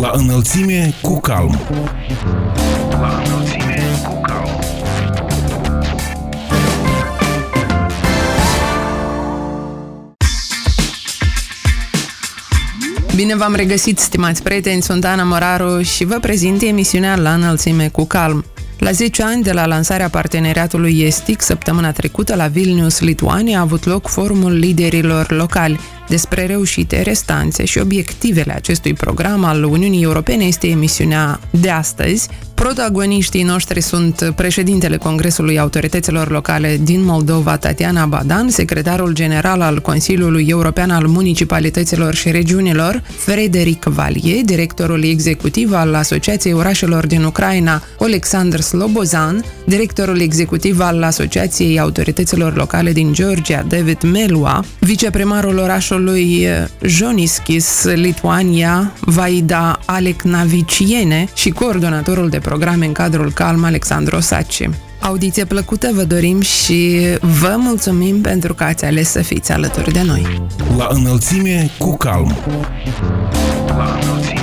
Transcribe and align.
La 0.00 0.10
înălțime 0.14 0.94
cu 1.02 1.20
calm. 1.20 1.60
La 2.90 3.22
înălțime 3.24 3.82
cu 4.04 4.20
calm. 4.20 4.50
Bine 13.14 13.36
v-am 13.36 13.54
regăsit, 13.54 13.98
stimați 13.98 14.42
prieteni, 14.42 14.82
sunt 14.82 15.04
Ana 15.04 15.22
Moraru 15.22 15.82
și 15.82 16.04
vă 16.04 16.18
prezint 16.20 16.62
emisiunea 16.62 17.16
La 17.16 17.34
înălțime 17.34 17.88
cu 17.88 18.04
calm. 18.04 18.44
La 18.78 18.90
10 18.90 19.22
ani 19.22 19.42
de 19.42 19.52
la 19.52 19.66
lansarea 19.66 20.08
parteneriatului 20.08 21.00
estic, 21.00 21.42
săptămâna 21.42 21.92
trecută 21.92 22.34
la 22.34 22.46
Vilnius, 22.46 23.00
Lituania, 23.00 23.58
a 23.58 23.60
avut 23.60 23.84
loc 23.84 24.08
forumul 24.08 24.52
liderilor 24.52 25.30
locali. 25.30 25.80
Despre 26.08 26.46
reușite, 26.46 27.02
restanțe 27.02 27.64
și 27.64 27.78
obiectivele 27.78 28.52
acestui 28.52 28.92
program 28.94 29.44
al 29.44 29.64
Uniunii 29.64 30.02
Europene 30.02 30.44
este 30.44 30.66
emisiunea 30.66 31.40
de 31.50 31.70
astăzi, 31.70 32.28
Protagoniștii 32.56 33.42
noștri 33.42 33.80
sunt 33.80 34.32
președintele 34.36 34.96
Congresului 34.96 35.58
Autorităților 35.58 36.30
Locale 36.30 36.78
din 36.82 37.04
Moldova, 37.04 37.56
Tatiana 37.56 38.06
Badan, 38.06 38.48
secretarul 38.48 39.12
general 39.12 39.60
al 39.60 39.80
Consiliului 39.80 40.46
European 40.48 40.90
al 40.90 41.06
Municipalităților 41.06 42.14
și 42.14 42.30
Regiunilor, 42.30 43.02
Frederic 43.16 43.84
Valie, 43.84 44.40
directorul 44.44 45.04
executiv 45.04 45.72
al 45.72 45.94
Asociației 45.94 46.52
Orașelor 46.52 47.06
din 47.06 47.24
Ucraina, 47.24 47.82
Alexander 47.98 48.60
Slobozan, 48.60 49.44
directorul 49.66 50.20
executiv 50.20 50.80
al 50.80 51.02
Asociației 51.02 51.80
Autorităților 51.80 52.56
Locale 52.56 52.92
din 52.92 53.12
Georgia, 53.12 53.64
David 53.68 54.02
Melua, 54.02 54.64
viceprimarul 54.78 55.58
orașului 55.58 55.95
Joniskis, 56.80 57.84
Lituania, 57.84 58.92
Vaida 59.00 59.78
Aleknaviciene 59.84 61.28
și 61.34 61.50
coordonatorul 61.50 62.28
de 62.28 62.38
programe 62.38 62.86
în 62.86 62.92
cadrul 62.92 63.32
Calm 63.32 63.64
Alexandru 63.64 64.20
Saci. 64.20 64.68
Audiție 65.00 65.44
plăcută 65.44 65.90
vă 65.94 66.02
dorim 66.02 66.40
și 66.40 66.98
vă 67.20 67.54
mulțumim 67.58 68.20
pentru 68.20 68.54
că 68.54 68.64
ați 68.64 68.84
ales 68.84 69.10
să 69.10 69.22
fiți 69.22 69.52
alături 69.52 69.92
de 69.92 70.02
noi. 70.02 70.48
La 70.76 70.88
înălțime 70.90 71.70
cu 71.78 71.96
calm. 71.96 72.36
La 73.66 73.98
înălțime 74.02 74.35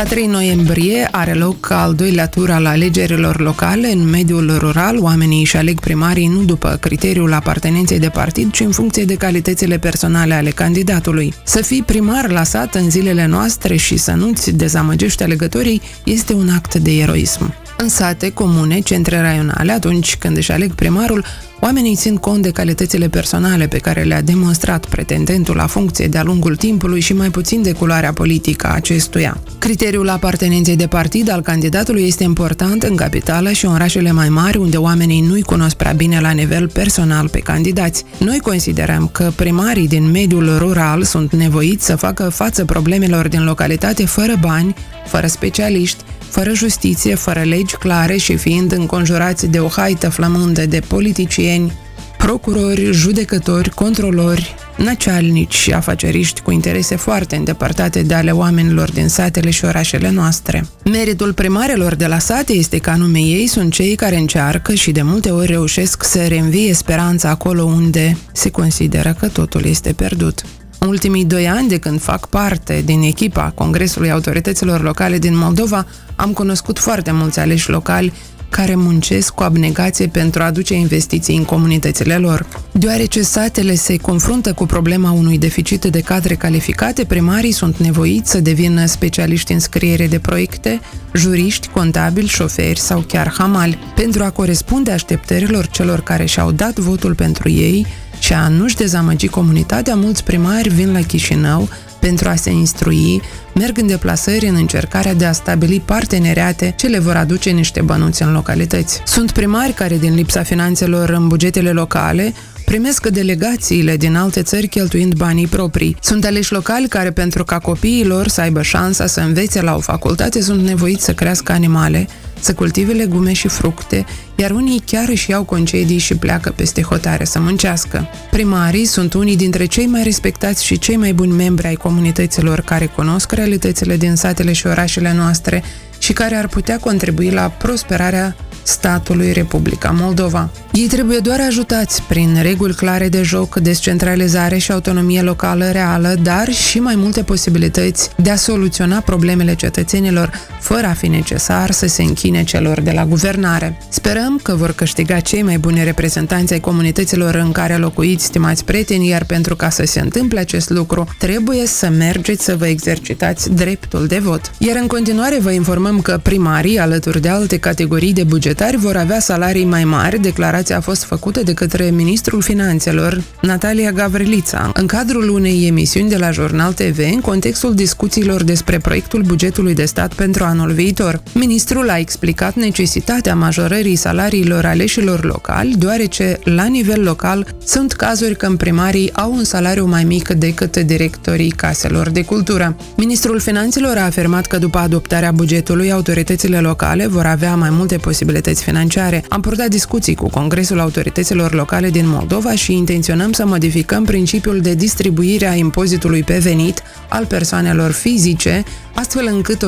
La 0.00 0.06
3 0.06 0.26
noiembrie 0.26 1.08
are 1.10 1.32
loc 1.32 1.70
al 1.70 1.94
doilea 1.94 2.28
tur 2.28 2.50
al 2.50 2.66
alegerilor 2.66 3.40
locale 3.40 3.92
în 3.92 4.10
mediul 4.10 4.58
rural. 4.58 4.98
Oamenii 5.02 5.40
își 5.40 5.56
aleg 5.56 5.80
primarii 5.80 6.26
nu 6.26 6.42
după 6.42 6.78
criteriul 6.80 7.32
apartenenței 7.32 7.98
de 7.98 8.08
partid, 8.08 8.50
ci 8.50 8.60
în 8.60 8.70
funcție 8.70 9.04
de 9.04 9.14
calitățile 9.14 9.78
personale 9.78 10.34
ale 10.34 10.50
candidatului. 10.50 11.34
Să 11.44 11.62
fii 11.62 11.82
primar 11.82 12.30
la 12.30 12.42
sat 12.42 12.74
în 12.74 12.90
zilele 12.90 13.26
noastre 13.26 13.76
și 13.76 13.96
să 13.96 14.12
nu-ți 14.12 14.50
dezamăgești 14.50 15.22
alegătorii 15.22 15.82
este 16.04 16.32
un 16.32 16.48
act 16.48 16.74
de 16.74 16.90
eroism. 16.90 17.54
În 17.82 17.88
sate, 17.88 18.30
comune, 18.30 18.80
centre 18.80 19.20
raionale, 19.20 19.72
atunci 19.72 20.16
când 20.16 20.36
își 20.36 20.52
aleg 20.52 20.74
primarul, 20.74 21.24
oamenii 21.60 21.94
țin 21.94 22.16
cont 22.16 22.42
de 22.42 22.50
calitățile 22.50 23.08
personale 23.08 23.66
pe 23.66 23.78
care 23.78 24.02
le-a 24.02 24.22
demonstrat 24.22 24.86
pretendentul 24.86 25.56
la 25.56 25.66
funcție 25.66 26.06
de-a 26.06 26.22
lungul 26.22 26.56
timpului 26.56 27.00
și 27.00 27.12
mai 27.12 27.30
puțin 27.30 27.62
de 27.62 27.72
culoarea 27.72 28.12
politică 28.12 28.66
a 28.66 28.74
acestuia. 28.74 29.40
Criteriul 29.58 30.08
apartenenței 30.08 30.76
de 30.76 30.86
partid 30.86 31.30
al 31.30 31.40
candidatului 31.40 32.06
este 32.06 32.22
important 32.22 32.82
în 32.82 32.96
capitală 32.96 33.50
și 33.50 33.64
în 33.64 33.72
orașele 33.72 34.12
mai 34.12 34.28
mari, 34.28 34.58
unde 34.58 34.76
oamenii 34.76 35.20
nu-i 35.20 35.42
cunosc 35.42 35.76
prea 35.76 35.92
bine 35.92 36.20
la 36.20 36.30
nivel 36.30 36.68
personal 36.68 37.28
pe 37.28 37.38
candidați. 37.38 38.04
Noi 38.18 38.38
considerăm 38.38 39.08
că 39.12 39.32
primarii 39.36 39.88
din 39.88 40.10
mediul 40.10 40.58
rural 40.58 41.02
sunt 41.02 41.32
nevoiți 41.32 41.84
să 41.84 41.96
facă 41.96 42.28
față 42.28 42.64
problemelor 42.64 43.28
din 43.28 43.44
localitate 43.44 44.06
fără 44.06 44.36
bani, 44.40 44.74
fără 45.06 45.26
specialiști, 45.26 46.04
fără 46.30 46.52
justiție, 46.52 47.14
fără 47.14 47.40
legi 47.40 47.76
clare 47.76 48.16
și 48.16 48.36
fiind 48.36 48.72
înconjurați 48.72 49.46
de 49.46 49.58
o 49.58 49.68
haită 49.68 50.08
flămândă 50.08 50.66
de 50.66 50.80
politicieni, 50.86 51.72
procurori, 52.18 52.92
judecători, 52.92 53.70
controlori, 53.70 54.54
nacealnici 54.76 55.54
și 55.54 55.72
afaceriști 55.72 56.40
cu 56.40 56.50
interese 56.50 56.96
foarte 56.96 57.36
îndepărtate 57.36 58.02
de 58.02 58.14
ale 58.14 58.30
oamenilor 58.30 58.92
din 58.92 59.08
satele 59.08 59.50
și 59.50 59.64
orașele 59.64 60.10
noastre. 60.10 60.66
Meritul 60.84 61.32
primarelor 61.32 61.94
de 61.94 62.06
la 62.06 62.18
sate 62.18 62.52
este 62.52 62.78
că 62.78 62.90
anume 62.90 63.18
ei 63.18 63.46
sunt 63.46 63.72
cei 63.72 63.94
care 63.94 64.16
încearcă 64.16 64.74
și 64.74 64.90
de 64.90 65.02
multe 65.02 65.30
ori 65.30 65.46
reușesc 65.46 66.04
să 66.04 66.26
reînvie 66.26 66.74
speranța 66.74 67.28
acolo 67.28 67.62
unde 67.62 68.16
se 68.32 68.50
consideră 68.50 69.16
că 69.18 69.28
totul 69.28 69.64
este 69.64 69.92
pierdut. 69.92 70.44
În 70.82 70.88
ultimii 70.88 71.24
doi 71.24 71.48
ani 71.48 71.68
de 71.68 71.78
când 71.78 72.00
fac 72.00 72.28
parte 72.28 72.82
din 72.84 73.02
echipa 73.02 73.52
Congresului 73.54 74.10
Autorităților 74.10 74.82
Locale 74.82 75.18
din 75.18 75.36
Moldova, 75.36 75.86
am 76.16 76.32
cunoscut 76.32 76.78
foarte 76.78 77.10
mulți 77.10 77.38
aleși 77.38 77.70
locali 77.70 78.12
care 78.48 78.74
muncesc 78.74 79.34
cu 79.34 79.42
abnegație 79.42 80.06
pentru 80.06 80.42
a 80.42 80.44
aduce 80.44 80.74
investiții 80.74 81.36
în 81.36 81.44
comunitățile 81.44 82.16
lor. 82.16 82.46
Deoarece 82.72 83.22
satele 83.22 83.74
se 83.74 83.96
confruntă 83.96 84.52
cu 84.52 84.66
problema 84.66 85.10
unui 85.10 85.38
deficit 85.38 85.84
de 85.84 86.00
cadre 86.00 86.34
calificate, 86.34 87.04
primarii 87.04 87.52
sunt 87.52 87.76
nevoiți 87.76 88.30
să 88.30 88.40
devină 88.40 88.86
specialiști 88.86 89.52
în 89.52 89.58
scriere 89.58 90.06
de 90.06 90.18
proiecte, 90.18 90.80
juriști, 91.14 91.68
contabili, 91.68 92.28
șoferi 92.28 92.80
sau 92.80 93.00
chiar 93.00 93.32
hamali. 93.38 93.78
Pentru 93.94 94.24
a 94.24 94.30
corespunde 94.30 94.90
așteptărilor 94.90 95.66
celor 95.66 96.00
care 96.00 96.24
și-au 96.24 96.50
dat 96.50 96.78
votul 96.78 97.14
pentru 97.14 97.48
ei, 97.48 97.86
și 98.20 98.32
a 98.32 98.48
nu-și 98.48 98.76
dezamăgi 98.76 99.28
comunitatea, 99.28 99.94
mulți 99.94 100.24
primari 100.24 100.68
vin 100.68 100.92
la 100.92 101.00
Chișinău 101.00 101.68
pentru 102.00 102.28
a 102.28 102.34
se 102.34 102.50
instrui, 102.50 103.22
merg 103.54 103.78
în 103.78 103.86
deplasări 103.86 104.46
în 104.46 104.54
încercarea 104.54 105.14
de 105.14 105.24
a 105.24 105.32
stabili 105.32 105.82
parteneriate 105.84 106.74
ce 106.76 106.86
le 106.86 106.98
vor 106.98 107.16
aduce 107.16 107.50
niște 107.50 107.80
bănuți 107.80 108.22
în 108.22 108.32
localități. 108.32 109.00
Sunt 109.04 109.30
primari 109.30 109.72
care, 109.72 109.96
din 109.96 110.14
lipsa 110.14 110.42
finanțelor 110.42 111.08
în 111.08 111.28
bugetele 111.28 111.70
locale, 111.70 112.32
primesc 112.64 113.06
delegațiile 113.06 113.96
din 113.96 114.16
alte 114.16 114.42
țări 114.42 114.68
cheltuind 114.68 115.14
banii 115.14 115.46
proprii. 115.46 115.96
Sunt 116.00 116.24
aleși 116.24 116.52
locali 116.52 116.88
care, 116.88 117.10
pentru 117.10 117.44
ca 117.44 117.58
copiii 117.58 118.04
lor 118.04 118.28
să 118.28 118.40
aibă 118.40 118.62
șansa 118.62 119.06
să 119.06 119.20
învețe 119.20 119.60
la 119.60 119.74
o 119.74 119.80
facultate, 119.80 120.42
sunt 120.42 120.62
nevoiți 120.62 121.04
să 121.04 121.12
crească 121.12 121.52
animale, 121.52 122.08
să 122.40 122.54
cultive 122.54 122.92
legume 122.92 123.32
și 123.32 123.48
fructe, 123.48 124.04
iar 124.40 124.50
unii 124.50 124.82
chiar 124.86 125.08
își 125.08 125.30
iau 125.30 125.44
concedii 125.44 125.98
și 125.98 126.16
pleacă 126.16 126.52
peste 126.56 126.82
hotare 126.82 127.24
să 127.24 127.40
muncească. 127.40 128.08
Primarii 128.30 128.84
sunt 128.84 129.14
unii 129.14 129.36
dintre 129.36 129.66
cei 129.66 129.86
mai 129.86 130.02
respectați 130.02 130.64
și 130.64 130.78
cei 130.78 130.96
mai 130.96 131.12
buni 131.12 131.32
membri 131.32 131.66
ai 131.66 131.74
comunităților 131.74 132.60
care 132.60 132.86
cunosc 132.86 133.32
realitățile 133.32 133.96
din 133.96 134.14
satele 134.14 134.52
și 134.52 134.66
orașele 134.66 135.12
noastre 135.12 135.62
și 135.98 136.12
care 136.12 136.34
ar 136.34 136.48
putea 136.48 136.78
contribui 136.78 137.30
la 137.30 137.48
prosperarea 137.48 138.36
statului 138.62 139.32
Republica 139.32 139.90
Moldova. 139.90 140.50
Ei 140.72 140.86
trebuie 140.86 141.18
doar 141.18 141.40
ajutați 141.40 142.02
prin 142.02 142.38
reguli 142.42 142.74
clare 142.74 143.08
de 143.08 143.22
joc, 143.22 143.56
descentralizare 143.56 144.58
și 144.58 144.72
autonomie 144.72 145.22
locală 145.22 145.70
reală, 145.70 146.14
dar 146.22 146.52
și 146.52 146.78
mai 146.78 146.94
multe 146.96 147.22
posibilități 147.22 148.10
de 148.16 148.30
a 148.30 148.36
soluționa 148.36 149.00
problemele 149.00 149.54
cetățenilor, 149.54 150.32
fără 150.60 150.86
a 150.86 150.92
fi 150.92 151.08
necesar 151.08 151.70
să 151.70 151.86
se 151.86 152.02
închine 152.02 152.44
celor 152.44 152.80
de 152.80 152.90
la 152.90 153.06
guvernare. 153.06 153.78
Sperăm 153.88 154.29
că 154.36 154.54
vor 154.54 154.72
câștiga 154.72 155.20
cei 155.20 155.42
mai 155.42 155.58
buni 155.58 155.84
reprezentanți 155.84 156.52
ai 156.52 156.60
comunităților 156.60 157.34
în 157.34 157.52
care 157.52 157.76
locuiți, 157.76 158.24
stimați 158.24 158.64
prieteni, 158.64 159.08
iar 159.08 159.24
pentru 159.24 159.56
ca 159.56 159.68
să 159.70 159.82
se 159.86 160.00
întâmple 160.00 160.40
acest 160.40 160.70
lucru, 160.70 161.08
trebuie 161.18 161.66
să 161.66 161.88
mergeți 161.88 162.44
să 162.44 162.56
vă 162.56 162.66
exercitați 162.66 163.50
dreptul 163.50 164.06
de 164.06 164.18
vot. 164.18 164.50
Iar 164.58 164.76
în 164.76 164.86
continuare 164.86 165.38
vă 165.40 165.50
informăm 165.50 166.00
că 166.00 166.20
primarii, 166.22 166.78
alături 166.78 167.20
de 167.20 167.28
alte 167.28 167.58
categorii 167.58 168.12
de 168.12 168.24
bugetari, 168.24 168.76
vor 168.76 168.96
avea 168.96 169.20
salarii 169.20 169.64
mai 169.64 169.84
mari, 169.84 170.20
declarația 170.20 170.76
a 170.76 170.80
fost 170.80 171.04
făcută 171.04 171.42
de 171.42 171.54
către 171.54 171.90
ministrul 171.90 172.42
finanțelor, 172.42 173.22
Natalia 173.40 173.92
Gavrilița, 173.92 174.70
în 174.74 174.86
cadrul 174.86 175.28
unei 175.28 175.66
emisiuni 175.66 176.08
de 176.08 176.16
la 176.16 176.30
Jurnal 176.30 176.72
TV, 176.72 176.98
în 176.98 177.20
contextul 177.20 177.74
discuțiilor 177.74 178.42
despre 178.42 178.78
proiectul 178.78 179.22
bugetului 179.22 179.74
de 179.74 179.84
stat 179.84 180.14
pentru 180.14 180.44
anul 180.44 180.72
viitor. 180.72 181.22
Ministrul 181.32 181.90
a 181.90 181.98
explicat 181.98 182.54
necesitatea 182.54 183.34
majorării 183.34 183.96
salariilor 183.96 184.18
aleșilor 184.64 185.24
locali, 185.24 185.74
deoarece, 185.78 186.38
la 186.44 186.66
nivel 186.66 187.02
local, 187.02 187.46
sunt 187.64 187.92
cazuri 187.92 188.36
când 188.36 188.58
primarii 188.58 189.12
au 189.12 189.32
un 189.32 189.44
salariu 189.44 189.86
mai 189.86 190.04
mic 190.04 190.28
decât 190.28 190.76
directorii 190.76 191.50
caselor 191.50 192.08
de 192.10 192.24
cultură. 192.24 192.76
Ministrul 192.96 193.40
Finanțelor 193.40 193.96
a 193.96 194.04
afirmat 194.04 194.46
că 194.46 194.58
după 194.58 194.78
adoptarea 194.78 195.32
bugetului, 195.32 195.92
autoritățile 195.92 196.60
locale 196.60 197.06
vor 197.06 197.26
avea 197.26 197.54
mai 197.54 197.70
multe 197.70 197.96
posibilități 197.96 198.62
financiare. 198.62 199.24
Am 199.28 199.40
purtat 199.40 199.68
discuții 199.68 200.14
cu 200.14 200.28
Congresul 200.28 200.80
Autorităților 200.80 201.54
Locale 201.54 201.90
din 201.90 202.08
Moldova 202.08 202.54
și 202.54 202.72
intenționăm 202.72 203.32
să 203.32 203.46
modificăm 203.46 204.04
principiul 204.04 204.60
de 204.60 204.74
distribuire 204.74 205.48
a 205.48 205.54
impozitului 205.54 206.22
pe 206.22 206.38
venit 206.38 206.82
al 207.08 207.26
persoanelor 207.26 207.90
fizice, 207.90 208.64
astfel 208.94 209.28
încât 209.32 209.66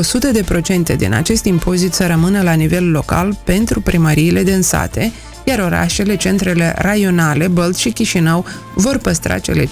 100% 0.93 0.97
din 0.97 1.13
acest 1.13 1.45
impozit 1.45 1.93
să 1.93 2.07
rămână 2.07 2.43
la 2.43 2.53
nivel 2.53 2.91
local 2.91 3.39
pentru 3.45 3.81
primăriile 3.81 4.32
din 4.41 4.63
sate, 4.63 5.13
iar 5.45 5.59
orașele, 5.59 6.17
centrele 6.17 6.75
raionale, 6.79 7.49
Bălți 7.49 7.81
și 7.81 7.91
Chișinău 7.91 8.45
vor 8.75 8.99
păstra 8.99 9.39
cele 9.39 9.65
50%. 9.65 9.69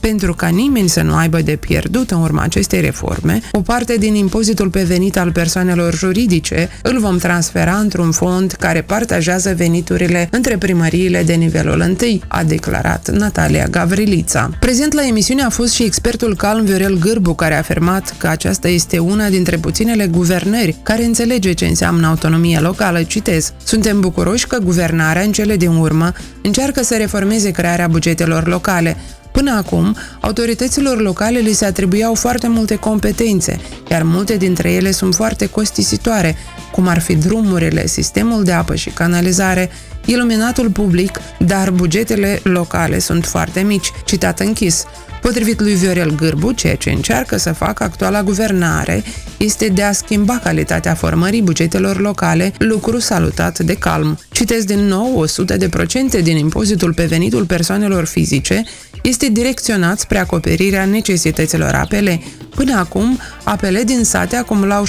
Pentru 0.00 0.34
ca 0.34 0.46
nimeni 0.46 0.88
să 0.88 1.02
nu 1.02 1.14
aibă 1.14 1.40
de 1.40 1.56
pierdut 1.56 2.10
în 2.10 2.20
urma 2.20 2.42
acestei 2.42 2.80
reforme, 2.80 3.40
o 3.52 3.60
parte 3.60 3.96
din 3.96 4.14
impozitul 4.14 4.68
pe 4.68 4.82
venit 4.82 5.18
al 5.18 5.32
persoanelor 5.32 5.94
juridice 5.94 6.68
îl 6.82 6.98
vom 7.00 7.18
transfera 7.18 7.76
într-un 7.76 8.10
fond 8.10 8.52
care 8.52 8.82
partajează 8.82 9.54
veniturile 9.56 10.28
între 10.30 10.56
primăriile 10.56 11.22
de 11.22 11.34
nivelul 11.34 11.96
1, 12.00 12.20
a 12.28 12.42
declarat 12.42 13.10
Natalia 13.10 13.66
Gavrilița. 13.66 14.50
Prezent 14.60 14.92
la 14.92 15.06
emisiune 15.06 15.42
a 15.42 15.48
fost 15.48 15.72
și 15.72 15.82
expertul 15.82 16.36
calm 16.36 16.64
Viorel 16.64 16.98
Gârbu, 16.98 17.34
care 17.34 17.54
a 17.54 17.58
afirmat 17.58 18.14
că 18.18 18.26
aceasta 18.26 18.68
este 18.68 18.98
una 18.98 19.28
dintre 19.28 19.56
puținele 19.56 20.06
guvernări 20.06 20.76
care 20.82 21.04
înțelege 21.04 21.52
ce 21.52 21.66
înseamnă 21.66 22.06
autonomie 22.06 22.58
locală. 22.58 23.02
Citez, 23.02 23.52
suntem 23.64 24.00
bucuroși 24.00 24.15
că 24.44 24.58
guvernarea 24.58 25.22
în 25.22 25.32
cele 25.32 25.56
din 25.56 25.76
urmă 25.76 26.12
încearcă 26.42 26.82
să 26.82 26.96
reformeze 26.96 27.50
crearea 27.50 27.88
bugetelor 27.88 28.46
locale, 28.46 28.96
Până 29.36 29.50
acum, 29.50 29.96
autorităților 30.20 31.00
locale 31.00 31.38
li 31.38 31.52
se 31.52 31.64
atribuiau 31.64 32.14
foarte 32.14 32.48
multe 32.48 32.76
competențe, 32.76 33.60
iar 33.90 34.02
multe 34.02 34.36
dintre 34.36 34.72
ele 34.72 34.90
sunt 34.90 35.14
foarte 35.14 35.46
costisitoare, 35.46 36.36
cum 36.72 36.86
ar 36.86 37.00
fi 37.00 37.14
drumurile, 37.14 37.86
sistemul 37.86 38.44
de 38.44 38.52
apă 38.52 38.74
și 38.74 38.90
canalizare, 38.90 39.70
iluminatul 40.04 40.70
public, 40.70 41.20
dar 41.38 41.70
bugetele 41.70 42.40
locale 42.42 42.98
sunt 42.98 43.24
foarte 43.24 43.60
mici, 43.60 43.90
citat 44.04 44.40
închis. 44.40 44.84
Potrivit 45.20 45.60
lui 45.60 45.74
Viorel 45.74 46.14
Gârbu, 46.14 46.52
ceea 46.52 46.76
ce 46.76 46.90
încearcă 46.90 47.36
să 47.36 47.52
facă 47.52 47.84
actuala 47.84 48.22
guvernare 48.22 49.02
este 49.36 49.68
de 49.68 49.82
a 49.82 49.92
schimba 49.92 50.38
calitatea 50.38 50.94
formării 50.94 51.42
bugetelor 51.42 52.00
locale, 52.00 52.52
lucru 52.58 52.98
salutat 52.98 53.58
de 53.58 53.74
calm. 53.74 54.18
Citesc 54.30 54.66
din 54.66 54.86
nou, 54.86 55.18
100 55.18 55.56
de 55.56 55.68
procente 55.68 56.20
din 56.20 56.36
impozitul 56.36 56.94
pe 56.94 57.04
venitul 57.04 57.44
persoanelor 57.44 58.04
fizice 58.04 58.64
este 59.08 59.28
direcționat 59.28 59.98
spre 59.98 60.18
acoperirea 60.18 60.84
necesităților 60.84 61.74
apele. 61.74 62.20
Până 62.54 62.78
acum, 62.78 63.18
apele 63.44 63.82
din 63.82 64.04
sate 64.04 64.36
acumulau 64.36 64.84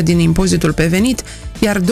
75% 0.00 0.02
din 0.02 0.18
impozitul 0.18 0.72
pe 0.72 0.86
venit, 0.86 1.22
iar 1.58 1.80
25% 1.80 1.84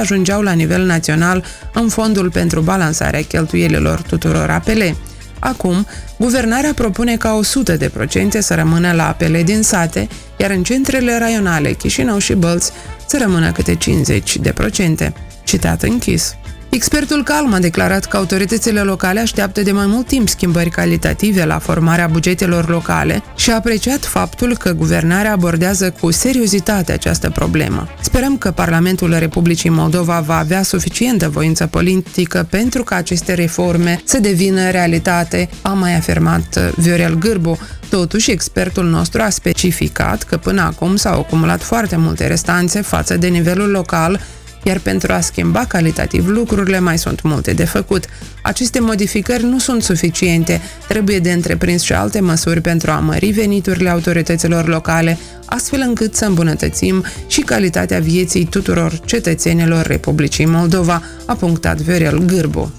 ajungeau 0.00 0.42
la 0.42 0.52
nivel 0.52 0.84
național 0.84 1.44
în 1.72 1.88
fondul 1.88 2.30
pentru 2.30 2.60
balansarea 2.60 3.22
cheltuielilor 3.22 4.02
tuturor 4.02 4.50
apele. 4.50 4.96
Acum, 5.38 5.86
guvernarea 6.18 6.74
propune 6.74 7.16
ca 7.16 7.34
100 7.34 7.76
de 7.76 7.88
procente 7.88 8.40
să 8.40 8.54
rămână 8.54 8.92
la 8.92 9.08
apele 9.08 9.42
din 9.42 9.62
sate, 9.62 10.08
iar 10.36 10.50
în 10.50 10.62
centrele 10.62 11.18
raionale 11.18 11.72
Chișinău 11.72 12.18
și 12.18 12.34
Bălți 12.34 12.72
să 13.06 13.18
rămână 13.20 13.52
câte 13.52 13.74
50 13.74 14.36
de 14.36 14.52
procente. 14.52 15.12
Citat 15.44 15.82
închis. 15.82 16.34
Expertul 16.70 17.22
Calm 17.22 17.52
a 17.52 17.58
declarat 17.58 18.04
că 18.04 18.16
autoritățile 18.16 18.80
locale 18.80 19.20
așteaptă 19.20 19.62
de 19.62 19.72
mai 19.72 19.86
mult 19.86 20.06
timp 20.06 20.28
schimbări 20.28 20.70
calitative 20.70 21.44
la 21.44 21.58
formarea 21.58 22.06
bugetelor 22.06 22.68
locale 22.68 23.22
și 23.36 23.50
a 23.50 23.54
apreciat 23.54 24.04
faptul 24.04 24.56
că 24.56 24.72
guvernarea 24.72 25.32
abordează 25.32 25.94
cu 26.00 26.10
seriozitate 26.10 26.92
această 26.92 27.30
problemă. 27.30 27.88
Sperăm 28.00 28.38
că 28.38 28.50
Parlamentul 28.50 29.16
Republicii 29.18 29.70
Moldova 29.70 30.20
va 30.20 30.38
avea 30.38 30.62
suficientă 30.62 31.28
voință 31.28 31.66
politică 31.66 32.46
pentru 32.50 32.82
ca 32.82 32.96
aceste 32.96 33.34
reforme 33.34 34.00
să 34.04 34.18
devină 34.18 34.70
realitate, 34.70 35.48
a 35.62 35.72
mai 35.72 35.96
afirmat 35.96 36.72
Viorel 36.76 37.18
Gârbu, 37.18 37.58
Totuși, 37.90 38.30
expertul 38.30 38.84
nostru 38.84 39.22
a 39.22 39.28
specificat 39.28 40.22
că 40.22 40.36
până 40.36 40.62
acum 40.62 40.96
s-au 40.96 41.18
acumulat 41.18 41.62
foarte 41.62 41.96
multe 41.96 42.26
restanțe 42.26 42.80
față 42.80 43.16
de 43.16 43.26
nivelul 43.26 43.70
local 43.70 44.20
iar 44.62 44.78
pentru 44.78 45.12
a 45.12 45.20
schimba 45.20 45.64
calitativ 45.68 46.28
lucrurile 46.28 46.80
mai 46.80 46.98
sunt 46.98 47.22
multe 47.22 47.52
de 47.52 47.64
făcut. 47.64 48.04
Aceste 48.42 48.80
modificări 48.80 49.44
nu 49.44 49.58
sunt 49.58 49.82
suficiente, 49.82 50.60
trebuie 50.88 51.18
de 51.18 51.32
întreprins 51.32 51.82
și 51.82 51.92
alte 51.92 52.20
măsuri 52.20 52.60
pentru 52.60 52.90
a 52.90 52.98
mări 52.98 53.30
veniturile 53.30 53.88
autorităților 53.88 54.68
locale, 54.68 55.18
astfel 55.44 55.84
încât 55.86 56.14
să 56.14 56.24
îmbunătățim 56.24 57.04
și 57.26 57.40
calitatea 57.40 58.00
vieții 58.00 58.44
tuturor 58.44 59.00
cetățenilor 59.04 59.86
Republicii 59.86 60.46
Moldova, 60.46 61.02
a 61.26 61.34
punctat 61.34 61.76
Viorel 61.76 62.18
Gârbu. 62.18 62.72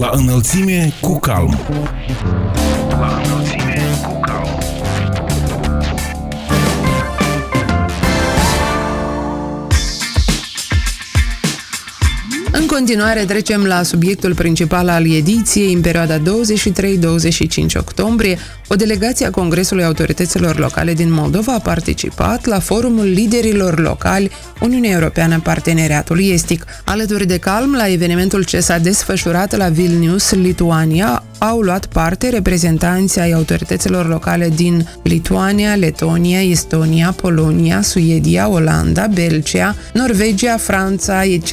La 0.00 0.10
înălțime 0.12 0.92
cu 1.00 1.18
calm. 1.18 1.58
La 2.88 3.20
înălțime. 3.24 3.43
Continuare 12.74 13.24
trecem 13.24 13.64
la 13.64 13.82
subiectul 13.82 14.34
principal 14.34 14.88
al 14.88 15.10
ediției 15.10 15.72
în 15.72 15.80
perioada 15.80 16.18
23-25 16.18 16.22
octombrie. 17.76 18.38
O 18.68 18.74
delegație 18.74 19.26
a 19.26 19.30
Congresului 19.30 19.84
Autorităților 19.84 20.58
Locale 20.58 20.92
din 20.94 21.12
Moldova 21.12 21.52
a 21.52 21.58
participat 21.58 22.46
la 22.46 22.58
forumul 22.58 23.04
liderilor 23.04 23.80
locali 23.80 24.30
Uniunea 24.60 24.90
Europeană 24.90 25.40
Parteneriatul 25.40 26.22
Estic. 26.22 26.64
Alături 26.84 27.26
de 27.26 27.38
calm, 27.38 27.74
la 27.74 27.88
evenimentul 27.88 28.44
ce 28.44 28.60
s-a 28.60 28.78
desfășurat 28.78 29.56
la 29.56 29.68
Vilnius, 29.68 30.32
Lituania, 30.32 31.22
au 31.38 31.60
luat 31.60 31.86
parte 31.86 32.28
reprezentanții 32.28 33.20
ai 33.20 33.32
autorităților 33.32 34.08
locale 34.08 34.48
din 34.48 34.88
Lituania, 35.02 35.74
Letonia, 35.74 36.42
Estonia, 36.42 37.14
Polonia, 37.16 37.82
Suedia, 37.82 38.48
Olanda, 38.48 39.06
Belgia, 39.06 39.76
Norvegia, 39.92 40.56
Franța, 40.56 41.24
etc., 41.24 41.52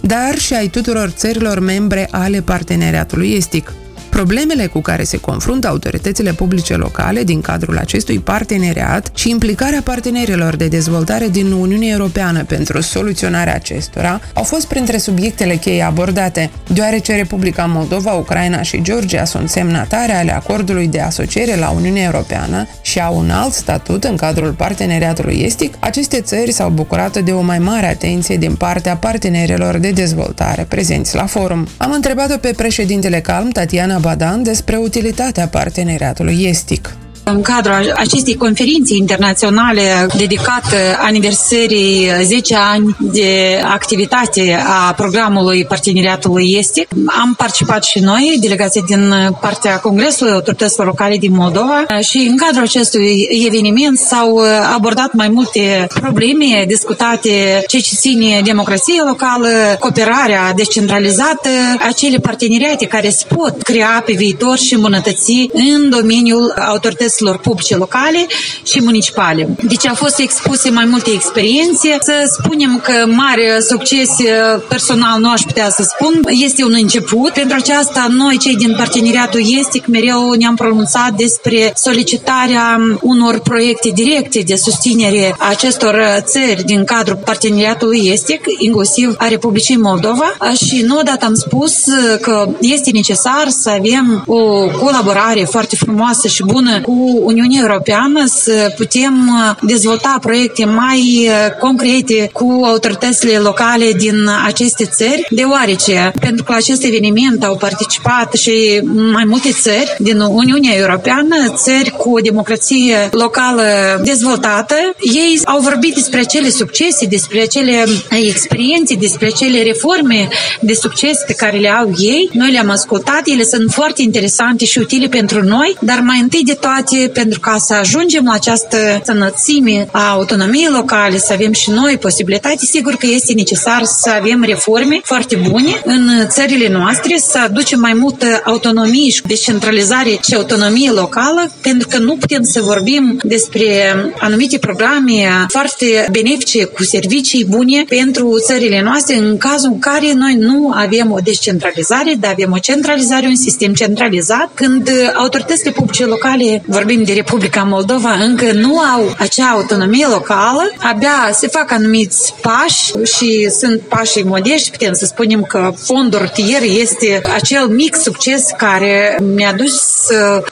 dar 0.00 0.38
și 0.38 0.54
ai 0.56 0.68
tuturor 0.68 1.08
țărilor 1.08 1.58
membre 1.58 2.08
ale 2.10 2.40
parteneriatului 2.40 3.32
estic. 3.32 3.72
Problemele 4.16 4.66
cu 4.66 4.80
care 4.80 5.02
se 5.02 5.16
confruntă 5.16 5.68
autoritățile 5.68 6.32
publice 6.32 6.74
locale 6.74 7.22
din 7.22 7.40
cadrul 7.40 7.78
acestui 7.78 8.18
parteneriat 8.18 9.10
și 9.14 9.30
implicarea 9.30 9.80
partenerilor 9.84 10.56
de 10.56 10.66
dezvoltare 10.68 11.28
din 11.28 11.52
Uniunea 11.52 11.92
Europeană 11.92 12.44
pentru 12.44 12.80
soluționarea 12.80 13.54
acestora 13.54 14.20
au 14.34 14.42
fost 14.42 14.66
printre 14.66 14.98
subiectele 14.98 15.56
cheie 15.56 15.82
abordate, 15.82 16.50
deoarece 16.72 17.14
Republica 17.14 17.64
Moldova, 17.64 18.12
Ucraina 18.12 18.62
și 18.62 18.82
Georgia 18.82 19.24
sunt 19.24 19.48
semnatare 19.48 20.12
ale 20.12 20.34
acordului 20.34 20.88
de 20.88 21.00
asociere 21.00 21.56
la 21.56 21.70
Uniunea 21.70 22.04
Europeană 22.04 22.66
și 22.82 23.00
au 23.00 23.18
un 23.18 23.30
alt 23.30 23.52
statut 23.52 24.04
în 24.04 24.16
cadrul 24.16 24.52
parteneriatului 24.52 25.42
estic, 25.44 25.74
aceste 25.78 26.20
țări 26.20 26.52
s-au 26.52 26.70
bucurat 26.70 27.18
de 27.18 27.32
o 27.32 27.40
mai 27.40 27.58
mare 27.58 27.86
atenție 27.86 28.36
din 28.36 28.54
partea 28.54 28.96
partenerilor 28.96 29.76
de 29.76 29.90
dezvoltare 29.90 30.66
prezenți 30.68 31.14
la 31.14 31.26
forum. 31.26 31.66
Am 31.76 31.92
întrebat-o 31.92 32.36
pe 32.36 32.52
președintele 32.56 33.20
Calm, 33.20 33.48
Tatiana 33.48 34.04
Badan 34.06 34.42
despre 34.42 34.76
utilitatea 34.76 35.48
parteneriatului 35.48 36.44
estic. 36.44 36.96
În 37.28 37.42
cadrul 37.42 37.92
acestei 37.96 38.36
conferințe 38.36 38.94
internaționale 38.94 40.06
dedicate 40.16 40.96
aniversării 41.00 42.10
10 42.22 42.54
ani 42.56 42.96
de 43.00 43.60
activitate 43.64 44.64
a 44.66 44.92
programului 44.92 45.64
Parteneriatului 45.64 46.54
Estic, 46.58 46.88
am 47.06 47.34
participat 47.36 47.84
și 47.84 47.98
noi, 47.98 48.36
delegația 48.40 48.82
din 48.86 49.14
partea 49.40 49.80
Congresului 49.80 50.32
Autorităților 50.32 50.86
Locale 50.86 51.16
din 51.16 51.32
Moldova 51.32 51.84
și 52.00 52.18
în 52.30 52.36
cadrul 52.36 52.62
acestui 52.62 53.28
eveniment 53.46 53.98
s-au 53.98 54.40
abordat 54.74 55.12
mai 55.12 55.28
multe 55.28 55.86
probleme 56.00 56.64
discutate 56.66 57.64
ce 57.66 57.78
ține 57.78 58.40
democrație 58.44 59.02
locală, 59.06 59.48
cooperarea 59.78 60.52
descentralizată, 60.56 61.50
acele 61.88 62.18
parteneriate 62.18 62.86
care 62.86 63.10
se 63.10 63.24
pot 63.36 63.62
crea 63.62 64.02
pe 64.06 64.12
viitor 64.12 64.58
și 64.58 64.74
îmbunătăți 64.74 65.48
în 65.52 65.90
domeniul 65.90 66.54
autorităților 66.66 67.14
autorităților 67.16 67.38
publice 67.38 67.76
locale 67.76 68.26
și 68.64 68.82
municipale. 68.82 69.48
Deci 69.62 69.86
au 69.86 69.94
fost 69.94 70.18
expuse 70.18 70.70
mai 70.70 70.84
multe 70.84 71.10
experiențe. 71.10 71.96
Să 72.00 72.38
spunem 72.42 72.80
că 72.82 73.06
mare 73.06 73.60
succes 73.68 74.08
uh, 74.18 74.62
personal 74.68 75.20
nu 75.20 75.30
aș 75.30 75.40
putea 75.40 75.68
să 75.68 75.82
spun. 75.82 76.20
Este 76.28 76.64
un 76.64 76.74
început. 76.80 77.32
Pentru 77.32 77.56
aceasta, 77.60 78.06
noi, 78.10 78.38
cei 78.38 78.56
din 78.56 78.74
parteneriatul 78.76 79.40
Estic, 79.58 79.86
mereu 79.86 80.32
ne-am 80.32 80.54
pronunțat 80.54 81.12
despre 81.12 81.72
solicitarea 81.74 82.80
unor 83.00 83.38
proiecte 83.38 83.90
directe 83.94 84.40
de 84.46 84.56
susținere 84.56 85.34
a 85.38 85.48
acestor 85.48 85.94
uh, 85.94 86.16
țări 86.20 86.62
din 86.64 86.84
cadrul 86.84 87.16
parteneriatului 87.24 88.10
Estic, 88.12 88.40
inclusiv 88.58 89.14
a 89.18 89.28
Republicii 89.28 89.76
Moldova. 89.76 90.36
Și 90.66 90.80
nu 90.86 90.98
odată 90.98 91.24
am 91.24 91.34
spus 91.34 91.86
uh, 91.86 92.18
că 92.20 92.48
este 92.60 92.90
necesar 92.92 93.48
să 93.48 93.70
avem 93.70 94.24
o 94.26 94.66
colaborare 94.82 95.44
foarte 95.44 95.76
frumoasă 95.76 96.28
și 96.28 96.42
bună 96.42 96.80
cu 96.80 97.05
Uniunea 97.22 97.60
Europeană 97.62 98.24
să 98.26 98.72
putem 98.76 99.14
dezvolta 99.60 100.18
proiecte 100.20 100.64
mai 100.64 101.30
concrete 101.60 102.30
cu 102.32 102.60
autoritățile 102.64 103.36
locale 103.38 103.92
din 103.96 104.14
aceste 104.46 104.84
țări, 104.84 105.26
deoarece 105.30 106.12
pentru 106.20 106.44
că 106.44 106.52
la 106.52 106.58
acest 106.58 106.84
eveniment 106.84 107.44
au 107.44 107.56
participat 107.56 108.32
și 108.32 108.80
mai 109.12 109.24
multe 109.26 109.50
țări 109.52 109.96
din 109.98 110.20
Uniunea 110.20 110.76
Europeană, 110.76 111.36
țări 111.54 111.90
cu 111.90 112.10
o 112.10 112.20
democrație 112.20 113.08
locală 113.10 113.62
dezvoltată. 114.04 114.74
Ei 115.00 115.40
au 115.44 115.60
vorbit 115.60 115.94
despre 115.94 116.20
acele 116.20 116.50
succese, 116.50 117.06
despre 117.06 117.40
acele 117.40 117.84
experiențe, 118.10 118.94
despre 118.94 119.26
acele 119.26 119.62
reforme 119.62 120.28
de 120.60 120.74
succes 120.74 121.18
pe 121.26 121.32
care 121.32 121.58
le 121.58 121.68
au 121.68 121.90
ei. 121.98 122.30
Noi 122.32 122.50
le-am 122.50 122.70
ascultat, 122.70 123.22
ele 123.24 123.42
sunt 123.42 123.70
foarte 123.72 124.02
interesante 124.02 124.64
și 124.64 124.78
utile 124.78 125.06
pentru 125.06 125.42
noi, 125.42 125.76
dar 125.80 126.00
mai 126.00 126.20
întâi 126.20 126.42
de 126.44 126.52
toate, 126.52 126.95
pentru 127.12 127.40
ca 127.40 127.56
să 127.58 127.74
ajungem 127.74 128.24
la 128.24 128.32
această 128.32 128.76
sănățime 129.04 129.88
a 129.90 130.10
autonomiei 130.10 130.68
locale, 130.70 131.18
să 131.18 131.32
avem 131.32 131.52
și 131.52 131.70
noi 131.70 131.98
posibilitate, 131.98 132.66
sigur 132.66 132.94
că 132.94 133.06
este 133.06 133.32
necesar 133.32 133.84
să 133.84 134.10
avem 134.20 134.42
reforme 134.42 135.00
foarte 135.04 135.36
bune 135.50 135.80
în 135.84 136.08
țările 136.28 136.68
noastre, 136.68 137.16
să 137.18 137.38
aducem 137.44 137.80
mai 137.80 137.94
multă 137.94 138.40
autonomie 138.44 139.10
și 139.10 139.22
descentralizare 139.22 140.18
și 140.22 140.34
autonomie 140.34 140.90
locală, 140.90 141.52
pentru 141.60 141.88
că 141.88 141.98
nu 141.98 142.16
putem 142.16 142.42
să 142.42 142.60
vorbim 142.60 143.20
despre 143.22 143.94
anumite 144.18 144.58
programe 144.58 145.46
foarte 145.48 146.08
benefice 146.10 146.64
cu 146.64 146.82
servicii 146.82 147.44
bune 147.44 147.84
pentru 147.88 148.38
țările 148.46 148.82
noastre 148.82 149.16
în 149.16 149.36
cazul 149.38 149.70
în 149.72 149.78
care 149.78 150.12
noi 150.12 150.34
nu 150.34 150.72
avem 150.74 151.12
o 151.12 151.18
descentralizare, 151.24 152.14
dar 152.20 152.30
avem 152.30 152.52
o 152.52 152.58
centralizare, 152.58 153.26
un 153.26 153.36
sistem 153.36 153.72
centralizat, 153.74 154.50
când 154.54 154.90
autoritățile 155.14 155.70
publice 155.70 156.04
locale, 156.04 156.62
vorbim 156.76 157.02
de 157.04 157.12
Republica 157.12 157.62
Moldova, 157.62 158.12
încă 158.12 158.52
nu 158.52 158.78
au 158.78 159.14
acea 159.18 159.48
autonomie 159.48 160.06
locală, 160.06 160.72
abia 160.78 161.30
se 161.32 161.46
fac 161.46 161.72
anumiți 161.72 162.34
pași 162.40 162.92
și 163.16 163.50
sunt 163.50 163.80
pași 163.80 164.22
modești, 164.22 164.70
putem 164.70 164.92
să 164.92 165.04
spunem 165.04 165.42
că 165.42 165.72
fondul 165.84 166.18
rutier 166.18 166.62
este 166.80 167.20
acel 167.34 167.68
mic 167.68 167.94
succes 167.94 168.46
care 168.56 169.18
mi-a 169.34 169.52
dus 169.52 169.82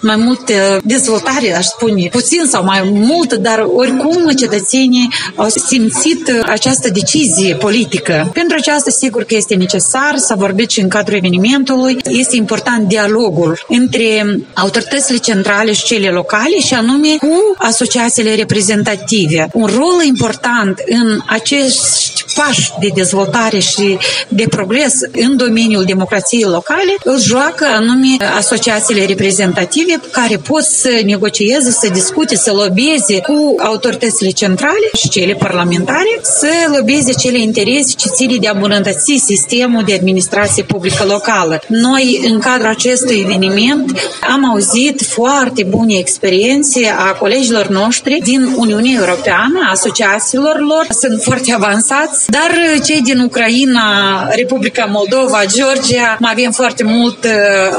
mai 0.01 0.17
mult 0.17 0.51
dezvoltare, 0.83 1.57
aș 1.57 1.65
spune, 1.65 2.09
puțin 2.11 2.45
sau 2.47 2.65
mai 2.65 2.91
mult, 2.93 3.35
dar 3.35 3.67
oricum 3.75 4.31
cetățenii 4.37 5.13
au 5.35 5.49
simțit 5.49 6.43
această 6.47 6.89
decizie 6.91 7.55
politică. 7.55 8.31
Pentru 8.33 8.57
aceasta, 8.61 8.91
sigur 8.91 9.25
că 9.25 9.35
este 9.35 9.55
necesar 9.55 10.17
să 10.17 10.35
vorbim 10.39 10.67
și 10.69 10.81
în 10.81 10.89
cadrul 10.89 11.17
evenimentului. 11.17 11.97
Este 12.05 12.37
important 12.37 12.89
dialogul 12.89 13.65
între 13.69 14.39
autoritățile 14.55 15.19
centrale 15.19 15.73
și 15.73 15.85
cele 15.85 16.13
locale 16.15 16.59
și 16.67 16.75
anume 16.75 17.17
cu 17.17 17.55
asociațiile 17.57 18.35
reprezentative. 18.35 19.49
Un 19.53 19.67
rol 19.67 20.05
important 20.05 20.83
în 20.87 21.21
acești 21.27 22.25
pași 22.35 22.71
de 22.81 22.91
dezvoltare 22.95 23.59
și 23.59 23.99
de 24.29 24.45
progres 24.51 24.95
în 25.13 25.37
domeniul 25.37 25.85
democrației 25.85 26.43
locale 26.43 26.95
îl 27.05 27.21
joacă 27.21 27.67
anume 27.75 28.17
asociațiile 28.37 29.05
reprezentative 29.05 30.01
care 30.11 30.37
pot 30.37 30.63
să 30.63 31.01
negocieze, 31.05 31.71
să 31.71 31.89
discute, 31.93 32.37
să 32.37 32.53
lobieze 32.53 33.21
cu 33.21 33.55
autoritățile 33.59 34.31
centrale 34.31 34.91
și 34.97 35.09
cele 35.09 35.35
parlamentare, 35.35 36.21
să 36.23 36.51
lobieze 36.77 37.13
cele 37.13 37.39
interese 37.39 37.95
ce 37.97 38.09
ține 38.09 38.37
de 38.37 38.49
a 38.49 38.53
îmbunătăți 38.53 39.23
sistemul 39.25 39.83
de 39.85 39.95
administrație 39.95 40.63
publică 40.63 41.05
locală. 41.05 41.61
Noi, 41.69 42.21
în 42.31 42.39
cadrul 42.39 42.69
acestui 42.69 43.21
eveniment, 43.25 43.99
am 44.33 44.51
auzit 44.51 45.03
foarte 45.03 45.63
bune 45.63 45.95
experiențe 46.05 46.81
a 46.99 47.13
colegilor 47.13 47.67
noștri 47.67 48.21
din 48.23 48.43
Uniunea 48.57 48.95
Europeană, 49.01 49.59
asociațiilor 49.71 50.57
lor, 50.61 50.87
sunt 51.01 51.23
foarte 51.23 51.53
avansați, 51.53 52.31
dar 52.31 52.51
cei 52.85 53.01
din 53.01 53.19
Ucraina, 53.19 53.87
Republica 54.41 54.85
Moldova, 54.85 55.41
Georgia, 55.57 56.17
mai 56.21 56.33
avem 56.33 56.51
foarte 56.51 56.83
mult 56.85 57.25
uh, 57.25 57.31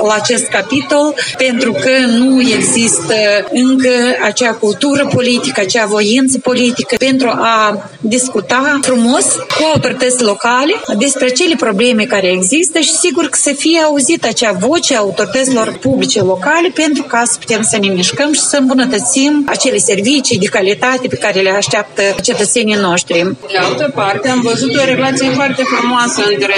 la 0.08 0.14
acest 0.14 0.46
capitol, 0.46 1.16
pentru 1.38 1.72
că 1.72 1.94
nu 2.08 2.42
există 2.42 3.16
încă 3.52 3.94
acea 4.24 4.54
cultură 4.54 5.08
politică, 5.14 5.60
acea 5.62 5.86
voință 5.86 6.38
politică 6.40 6.96
pentru 7.00 7.28
a 7.28 7.90
discuta 8.00 8.80
frumos 8.82 9.26
cu 9.26 9.64
autorități 9.74 10.24
locale 10.24 10.74
despre 10.98 11.30
cele 11.30 11.56
probleme 11.56 12.04
care 12.04 12.28
există 12.32 12.80
și 12.80 12.92
sigur 12.92 13.26
că 13.30 13.38
să 13.42 13.52
fie 13.58 13.80
auzită 13.80 14.28
acea 14.28 14.52
voce 14.52 14.96
a 14.96 15.00
autorităților 15.00 15.78
publice 15.82 16.22
locale 16.22 16.70
pentru 16.74 17.04
ca 17.04 17.24
să 17.26 17.38
putem 17.40 17.62
să 17.62 17.78
ne 17.82 17.88
mișcăm 17.88 18.15
și 18.34 18.40
să 18.40 18.58
îmbunătățim 18.58 19.46
acele 19.50 19.78
servicii 19.78 20.38
de 20.40 20.46
calitate 20.46 21.08
pe 21.08 21.16
care 21.16 21.40
le 21.40 21.50
așteaptă 21.50 22.02
cetățenii 22.22 22.76
noștri. 22.76 23.36
De 23.52 23.58
altă 23.58 23.92
parte, 23.96 24.30
am 24.30 24.42
văzut 24.42 24.76
o 24.76 24.86
relație 24.86 25.30
foarte 25.30 25.64
frumoasă 25.64 26.22
între 26.34 26.56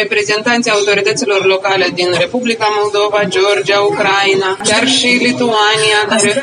reprezentanții 0.00 0.70
autorităților 0.70 1.44
locale 1.44 1.86
din 1.94 2.08
Republica 2.18 2.66
Moldova, 2.80 3.20
Georgia, 3.28 3.78
Ucraina, 3.90 4.58
chiar 4.64 4.88
și 4.88 5.06
Lituania. 5.06 5.98
Care... 6.08 6.42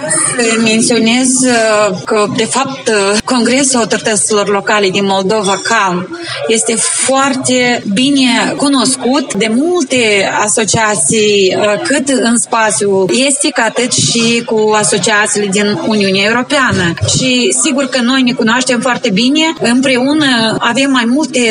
Menționez 0.63 1.29
uh, 1.43 1.97
că, 2.05 2.25
de 2.35 2.45
fapt, 2.45 2.87
uh, 2.87 3.17
Congresul 3.25 3.79
Autorităților 3.79 4.47
Locale 4.47 4.89
din 4.89 5.05
Moldova, 5.05 5.61
CALM, 5.63 6.19
este 6.47 6.75
foarte 6.75 7.83
bine 7.93 8.53
cunoscut 8.57 9.33
de 9.33 9.47
multe 9.55 10.31
asociații, 10.41 11.57
uh, 11.57 11.81
cât 11.83 12.07
în 12.09 12.37
spațiu 12.37 13.05
estic, 13.27 13.59
atât 13.59 13.91
și 13.91 14.42
cu 14.45 14.71
asociațiile 14.75 15.47
din 15.51 15.79
Uniunea 15.87 16.23
Europeană. 16.25 16.93
Și 17.17 17.55
sigur 17.63 17.85
că 17.85 18.01
noi 18.01 18.21
ne 18.21 18.31
cunoaștem 18.31 18.79
foarte 18.79 19.09
bine. 19.09 19.53
Împreună 19.61 20.55
avem 20.59 20.91
mai 20.91 21.05
multe 21.05 21.41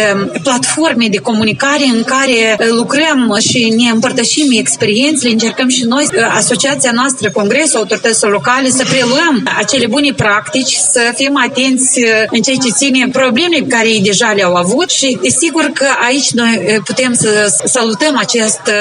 platforme 0.42 1.06
de 1.10 1.16
comunicare 1.16 1.84
în 1.94 2.02
care 2.04 2.68
lucrăm 2.70 3.36
și 3.48 3.74
ne 3.76 3.90
împărtășim 3.90 4.48
experiențele, 4.50 5.32
încercăm 5.32 5.68
și 5.68 5.84
noi, 5.84 6.06
asociația 6.28 6.90
noastră, 6.94 7.30
Congresul 7.30 7.78
Autorităților 7.78 8.32
Locale, 8.32 8.68
să 8.68 8.84
preluăm 8.88 9.50
acele 9.58 9.86
bune 9.86 10.12
practici, 10.16 10.74
să 10.74 11.12
fim 11.14 11.40
atenți 11.46 12.00
în 12.30 12.40
ceea 12.42 12.56
ce 12.56 12.70
ține 12.70 13.08
probleme 13.12 13.56
pe 13.58 13.66
care 13.66 13.88
ei 13.88 14.00
deja 14.00 14.32
le-au 14.36 14.54
avut 14.54 14.90
și 14.90 15.18
sigur 15.38 15.70
că 15.74 15.86
aici 16.06 16.30
noi 16.30 16.80
putem 16.84 17.14
să 17.14 17.56
salutăm 17.64 18.16
această 18.16 18.72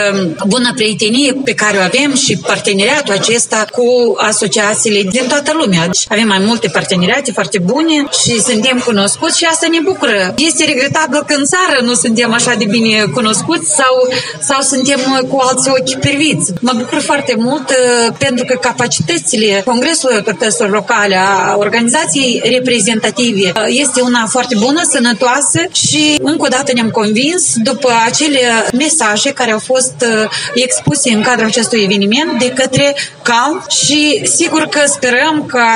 bună 0.47 0.71
prietenie 0.75 1.33
pe 1.43 1.53
care 1.53 1.77
o 1.77 1.81
avem 1.81 2.15
și 2.15 2.37
parteneriatul 2.37 3.13
acesta 3.13 3.65
cu 3.71 4.00
asociațiile 4.17 5.01
din 5.01 5.25
toată 5.27 5.51
lumea. 5.61 5.85
Deci 5.85 6.05
avem 6.09 6.27
mai 6.27 6.39
multe 6.39 6.67
parteneriate 6.67 7.31
foarte 7.31 7.59
bune 7.59 7.95
și 8.23 8.41
suntem 8.41 8.81
cunoscuți 8.85 9.37
și 9.37 9.45
asta 9.45 9.67
ne 9.71 9.79
bucură. 9.83 10.33
Este 10.37 10.65
regretabil 10.65 11.23
că 11.27 11.33
în 11.37 11.45
țară 11.45 11.77
nu 11.85 11.93
suntem 11.93 12.33
așa 12.33 12.53
de 12.57 12.65
bine 12.65 13.03
cunoscuți 13.13 13.67
sau, 13.79 13.95
sau 14.41 14.61
suntem 14.61 14.99
cu 15.29 15.37
alți 15.39 15.69
ochi 15.69 15.99
priviți. 15.99 16.51
Mă 16.61 16.73
bucur 16.77 16.99
foarte 16.99 17.35
mult 17.37 17.69
uh, 17.69 18.13
pentru 18.17 18.45
că 18.45 18.55
capacitățile 18.61 19.61
Congresului 19.65 20.15
Autorităților 20.15 20.69
Locale 20.69 21.15
a 21.15 21.55
organizației 21.57 22.41
reprezentative 22.43 23.51
uh, 23.55 23.65
este 23.67 24.01
una 24.01 24.25
foarte 24.29 24.55
bună, 24.59 24.81
sănătoasă 24.89 25.59
și 25.71 26.17
încă 26.21 26.45
o 26.45 26.47
dată 26.47 26.71
ne-am 26.73 26.89
convins 26.89 27.53
după 27.55 27.89
acele 28.05 28.39
mesaje 28.77 29.29
care 29.29 29.51
au 29.51 29.59
fost 29.59 29.93
uh, 30.01 30.29
expuse 30.53 31.11
în 31.11 31.21
cadrul 31.21 31.47
acestui 31.47 31.81
eveniment 31.83 32.39
de 32.39 32.49
către 32.49 32.95
CAL 33.21 33.65
și 33.69 33.90
sigur 34.23 34.61
că 34.61 34.79
sperăm 34.85 35.45
ca 35.47 35.67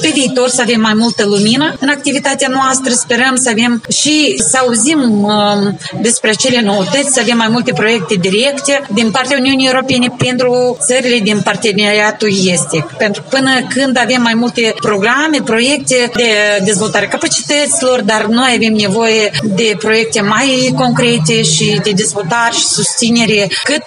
pe 0.00 0.10
viitor 0.12 0.48
să 0.48 0.60
avem 0.60 0.80
mai 0.80 0.94
multă 0.94 1.24
lumină 1.26 1.74
în 1.80 1.88
activitatea 1.88 2.48
noastră, 2.48 2.92
sperăm 2.92 3.36
să 3.36 3.48
avem 3.50 3.82
și 3.88 4.34
să 4.38 4.58
auzim 4.60 5.22
uh, 5.22 5.72
despre 6.00 6.30
acele 6.30 6.60
noutăți, 6.60 7.12
să 7.12 7.20
avem 7.20 7.36
mai 7.36 7.48
multe 7.48 7.72
proiecte 7.72 8.14
directe 8.14 8.82
din 8.92 9.10
partea 9.10 9.38
Uniunii 9.38 9.66
Europene 9.66 10.14
pentru 10.18 10.78
țările 10.80 11.18
din 11.18 11.40
parteneriatul 11.40 12.28
estic. 12.44 12.84
Pentru 12.98 13.22
până 13.28 13.50
când 13.74 13.98
avem 13.98 14.22
mai 14.22 14.34
multe 14.34 14.74
programe, 14.80 15.38
proiecte 15.44 16.10
de 16.14 16.30
dezvoltare 16.64 17.06
capacităților, 17.06 18.00
dar 18.02 18.24
noi 18.24 18.52
avem 18.56 18.72
nevoie 18.72 19.30
de 19.42 19.74
proiecte 19.78 20.20
mai 20.20 20.72
concrete 20.76 21.42
și 21.42 21.80
de 21.82 21.90
dezvoltare 21.90 22.52
și 22.52 22.64
susținere 22.64 23.50
cât 23.64 23.86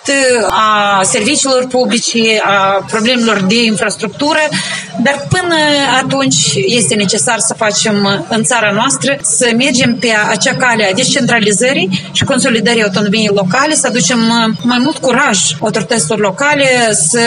a 0.49 1.01
serviciilor 1.03 1.67
publice, 1.67 2.41
a 2.43 2.85
problemelor 2.87 3.41
de 3.41 3.55
infrastructură, 3.75 4.44
dar 5.03 5.18
până 5.30 5.56
atunci 6.01 6.39
este 6.80 6.96
necesar 6.96 7.39
să 7.39 7.53
facem 7.53 8.25
în 8.30 8.44
țara 8.44 8.72
noastră, 8.72 9.18
să 9.22 9.46
mergem 9.58 9.72
mergem 9.74 9.98
pe 10.00 10.10
acea 10.30 10.56
cale 10.56 10.84
a 10.86 10.94
descentralizării 10.94 12.10
și 12.12 12.24
consolidării 12.24 12.84
autonomiei 12.84 13.30
locale, 13.34 13.74
să 13.74 13.88
aducem 13.88 14.20
uh, 14.20 14.53
mai 14.62 14.77
mult 14.80 14.98
curaj 14.98 15.39
autorităților 15.60 16.20
locale, 16.20 16.94
să 16.94 17.20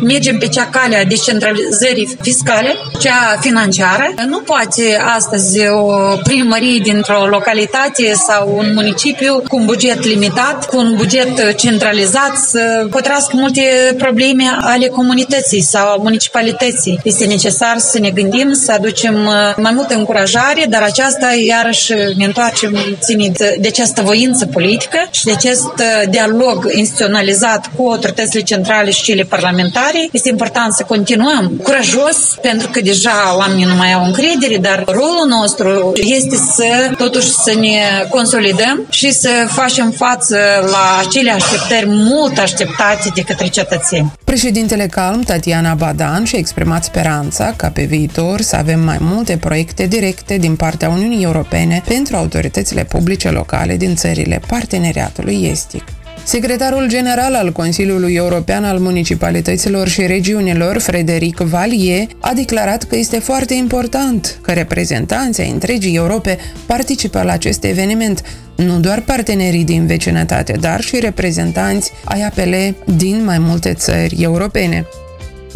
mergem 0.00 0.38
pe 0.38 0.48
cea 0.48 0.66
cale 0.66 0.96
a 0.96 1.04
descentralizării 1.04 2.16
fiscale, 2.22 2.74
cea 3.00 3.38
financiară. 3.40 4.14
Nu 4.26 4.38
poate 4.38 5.02
astăzi 5.16 5.68
o 5.68 6.16
primărie 6.22 6.78
dintr-o 6.82 7.26
localitate 7.26 8.12
sau 8.26 8.54
un 8.56 8.72
municipiu 8.74 9.42
cu 9.48 9.56
un 9.56 9.64
buget 9.64 10.04
limitat, 10.04 10.66
cu 10.66 10.76
un 10.76 10.94
buget 10.96 11.56
centralizat 11.56 12.36
să 12.36 12.86
potrească 12.90 13.36
multe 13.36 13.94
probleme 13.98 14.44
ale 14.60 14.86
comunității 14.86 15.62
sau 15.62 15.83
municipalității. 15.98 17.00
Este 17.04 17.24
necesar 17.24 17.78
să 17.78 17.98
ne 17.98 18.10
gândim, 18.10 18.52
să 18.52 18.72
aducem 18.72 19.14
uh, 19.14 19.54
mai 19.56 19.72
multă 19.74 19.94
încurajare, 19.94 20.66
dar 20.68 20.82
aceasta 20.82 21.26
iarăși 21.46 21.92
ne 22.16 22.24
întoarcem 22.24 22.78
ținut 23.00 23.38
de 23.38 23.68
această 23.68 24.02
voință 24.02 24.46
politică 24.46 24.98
și 25.10 25.24
de 25.24 25.32
acest 25.32 25.72
uh, 25.78 26.08
dialog 26.10 26.68
instituționalizat 26.74 27.70
cu 27.76 27.88
autoritățile 27.88 28.42
centrale 28.42 28.90
și 28.90 29.02
cele 29.02 29.22
parlamentare. 29.22 30.08
Este 30.12 30.28
important 30.28 30.72
să 30.72 30.82
continuăm 30.82 31.60
curajos, 31.62 32.16
pentru 32.42 32.68
că 32.72 32.80
deja 32.80 33.34
oamenii 33.36 33.64
nu 33.64 33.74
mai 33.74 33.92
au 33.92 34.04
încredere, 34.04 34.56
dar 34.56 34.84
rolul 34.86 35.26
nostru 35.28 35.92
este 35.94 36.36
să 36.36 36.90
totuși 36.98 37.28
să 37.28 37.52
ne 37.60 38.06
consolidăm 38.08 38.86
și 38.90 39.12
să 39.12 39.28
facem 39.48 39.90
față 39.90 40.38
la 40.70 41.02
acele 41.06 41.30
așteptări 41.30 41.86
mult 41.86 42.38
așteptate 42.38 43.10
de 43.14 43.22
către 43.22 43.46
cetățeni. 43.46 44.12
Președintele 44.24 44.86
Calm, 44.86 45.20
Tatiana 45.20 45.73
Badan, 45.74 46.24
și-a 46.24 46.38
exprimat 46.38 46.84
speranța 46.84 47.54
ca 47.56 47.68
pe 47.68 47.84
viitor 47.84 48.40
să 48.40 48.56
avem 48.56 48.80
mai 48.80 48.98
multe 49.00 49.36
proiecte 49.36 49.86
directe 49.86 50.36
din 50.36 50.56
partea 50.56 50.88
Uniunii 50.88 51.24
Europene 51.24 51.82
pentru 51.88 52.16
autoritățile 52.16 52.84
publice 52.84 53.30
locale 53.30 53.76
din 53.76 53.94
țările 53.94 54.40
parteneriatului 54.46 55.48
estic. 55.50 55.84
Secretarul 56.26 56.88
general 56.88 57.34
al 57.34 57.52
Consiliului 57.52 58.14
European 58.14 58.64
al 58.64 58.78
Municipalităților 58.78 59.88
și 59.88 60.06
Regiunilor, 60.06 60.78
Frederic 60.78 61.36
Valier, 61.36 62.06
a 62.20 62.32
declarat 62.34 62.82
că 62.82 62.96
este 62.96 63.18
foarte 63.18 63.54
important 63.54 64.38
că 64.42 64.52
reprezentanții 64.52 65.42
ai 65.42 65.50
întregii 65.50 65.96
Europe 65.96 66.38
participă 66.66 67.22
la 67.22 67.32
acest 67.32 67.64
eveniment, 67.64 68.22
nu 68.56 68.80
doar 68.80 69.00
partenerii 69.00 69.64
din 69.64 69.86
vecinătate, 69.86 70.52
dar 70.60 70.80
și 70.80 70.98
reprezentanți 71.00 71.90
ai 72.04 72.22
apele 72.22 72.74
din 72.96 73.24
mai 73.24 73.38
multe 73.38 73.72
țări 73.72 74.22
europene. 74.22 74.86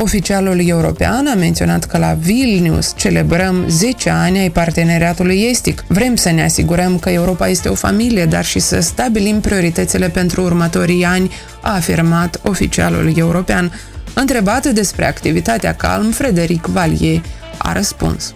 Oficialul 0.01 0.67
european 0.67 1.27
a 1.27 1.35
menționat 1.35 1.85
că 1.85 1.99
la 1.99 2.13
Vilnius 2.13 2.93
celebrăm 2.97 3.65
10 3.69 4.11
ani 4.11 4.39
ai 4.39 4.51
parteneriatului 4.51 5.43
estic. 5.51 5.85
Vrem 5.89 6.15
să 6.17 6.31
ne 6.31 6.45
asigurăm 6.45 6.99
că 6.99 7.11
Europa 7.11 7.49
este 7.49 7.69
o 7.69 7.75
familie, 7.75 8.25
dar 8.25 8.45
și 8.45 8.59
să 8.59 8.81
stabilim 8.81 9.41
prioritățile 9.41 10.09
pentru 10.09 10.43
următorii 10.43 11.05
ani, 11.05 11.31
a 11.63 11.75
afirmat 11.75 12.41
oficialul 12.43 13.13
european. 13.17 13.73
Întrebat 14.15 14.67
despre 14.67 15.07
activitatea 15.07 15.75
Calm, 15.75 16.11
Frederic 16.11 16.67
Valier 16.67 17.23
a 17.57 17.73
răspuns. 17.73 18.35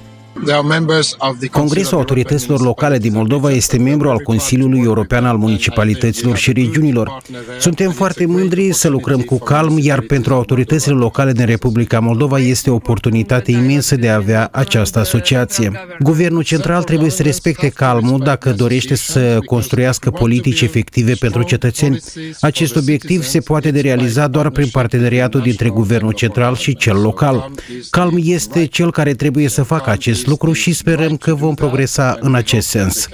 Congresul 1.51 1.99
Autorităților 1.99 2.61
Locale 2.61 2.99
din 2.99 3.13
Moldova 3.13 3.51
este 3.51 3.79
membru 3.79 4.09
al 4.09 4.19
Consiliului 4.19 4.81
European 4.85 5.25
al 5.25 5.37
Municipalităților 5.37 6.37
și 6.37 6.53
Regiunilor. 6.53 7.23
Suntem 7.59 7.91
foarte 7.91 8.27
mândri 8.27 8.73
să 8.73 8.89
lucrăm 8.89 9.21
cu 9.21 9.39
calm, 9.39 9.79
iar 9.79 10.01
pentru 10.01 10.35
autoritățile 10.35 10.95
locale 10.95 11.33
din 11.33 11.45
Republica 11.45 12.01
Moldova 12.01 12.39
este 12.39 12.71
o 12.71 12.75
oportunitate 12.75 13.51
imensă 13.51 13.97
de 13.97 14.09
a 14.09 14.15
avea 14.15 14.49
această 14.53 14.99
asociație. 14.99 15.73
Guvernul 15.99 16.43
central 16.43 16.83
trebuie 16.83 17.11
să 17.11 17.23
respecte 17.23 17.69
calmul 17.69 18.19
dacă 18.19 18.51
dorește 18.51 18.95
să 18.95 19.39
construiască 19.45 20.11
politici 20.11 20.61
efective 20.61 21.15
pentru 21.15 21.43
cetățeni. 21.43 21.99
Acest 22.41 22.77
obiectiv 22.77 23.25
se 23.25 23.41
poate 23.41 23.71
de 23.71 23.81
realiza 23.81 24.27
doar 24.27 24.51
prin 24.51 24.69
parteneriatul 24.73 25.41
dintre 25.41 25.69
guvernul 25.69 26.13
central 26.13 26.57
și 26.57 26.77
cel 26.77 26.97
local. 26.97 27.51
Calm 27.91 28.19
este 28.23 28.67
cel 28.67 28.93
care 28.93 29.15
trebuie 29.15 29.49
să 29.49 29.63
facă 29.63 29.91
acest 29.91 30.11
acest 30.13 30.27
lucru 30.33 30.53
și 30.53 30.73
sperăm 30.73 31.17
că 31.17 31.35
vom 31.35 31.55
progresa 31.55 32.17
în 32.21 32.35
acest 32.35 32.69
sens. 32.69 33.09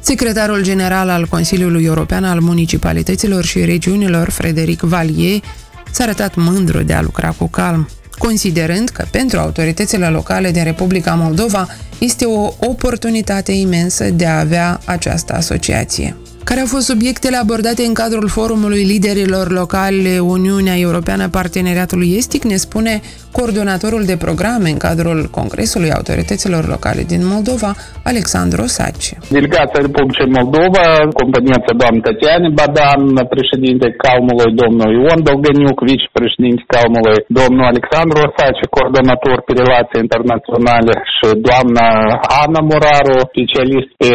Secretarul 0.00 0.62
general 0.62 1.08
al 1.08 1.26
Consiliului 1.26 1.84
European 1.84 2.24
al 2.24 2.40
Municipalităților 2.40 3.44
și 3.44 3.64
Regiunilor, 3.64 4.30
Frederic 4.30 4.80
Valier, 4.80 5.40
s-a 5.90 6.02
arătat 6.02 6.34
mândru 6.34 6.82
de 6.82 6.92
a 6.92 7.02
lucra 7.02 7.28
cu 7.28 7.46
calm, 7.48 7.88
considerând 8.18 8.88
că 8.88 9.04
pentru 9.10 9.38
autoritățile 9.38 10.06
locale 10.06 10.50
din 10.50 10.64
Republica 10.64 11.14
Moldova 11.14 11.66
este 11.98 12.24
o 12.24 12.52
oportunitate 12.58 13.52
imensă 13.52 14.04
de 14.10 14.26
a 14.26 14.38
avea 14.38 14.80
această 14.84 15.32
asociație. 15.32 16.16
Care 16.44 16.60
au 16.60 16.66
fost 16.66 16.86
subiectele 16.86 17.36
abordate 17.36 17.82
în 17.82 17.94
cadrul 17.94 18.28
forumului 18.28 18.84
liderilor 18.84 19.50
locale 19.50 20.18
Uniunea 20.18 20.78
Europeană 20.78 21.28
Parteneriatului 21.28 22.16
Estic, 22.16 22.42
ne 22.42 22.56
spune 22.56 23.00
coordonatorul 23.38 24.02
de 24.10 24.16
programe 24.24 24.68
în 24.74 24.80
cadrul 24.86 25.18
Congresului 25.38 25.94
Autorităților 25.98 26.62
Locale 26.74 27.02
din 27.12 27.22
Moldova, 27.32 27.70
Alexandru 28.10 28.62
Saci. 28.76 29.08
Delegația 29.38 29.80
Republicii 29.88 30.34
Moldova, 30.38 30.84
componența 31.20 31.72
doamnă 31.80 32.00
Tatiane 32.06 32.48
Badan, 32.58 33.02
președinte 33.34 33.86
Calmului, 34.04 34.50
domnul 34.62 34.90
Ion 35.04 35.20
Dolganiuc, 35.28 35.78
vicepreședinte 35.92 36.62
Calmului, 36.74 37.18
domnul 37.40 37.64
Alexandru 37.72 38.20
Saci, 38.36 38.70
coordonator 38.74 39.38
pe 39.46 39.52
relații 39.62 40.02
internaționale 40.06 40.92
și 41.14 41.26
doamna 41.48 41.86
Ana 42.42 42.60
Muraru, 42.70 43.16
specialist 43.32 43.90
pe 44.02 44.10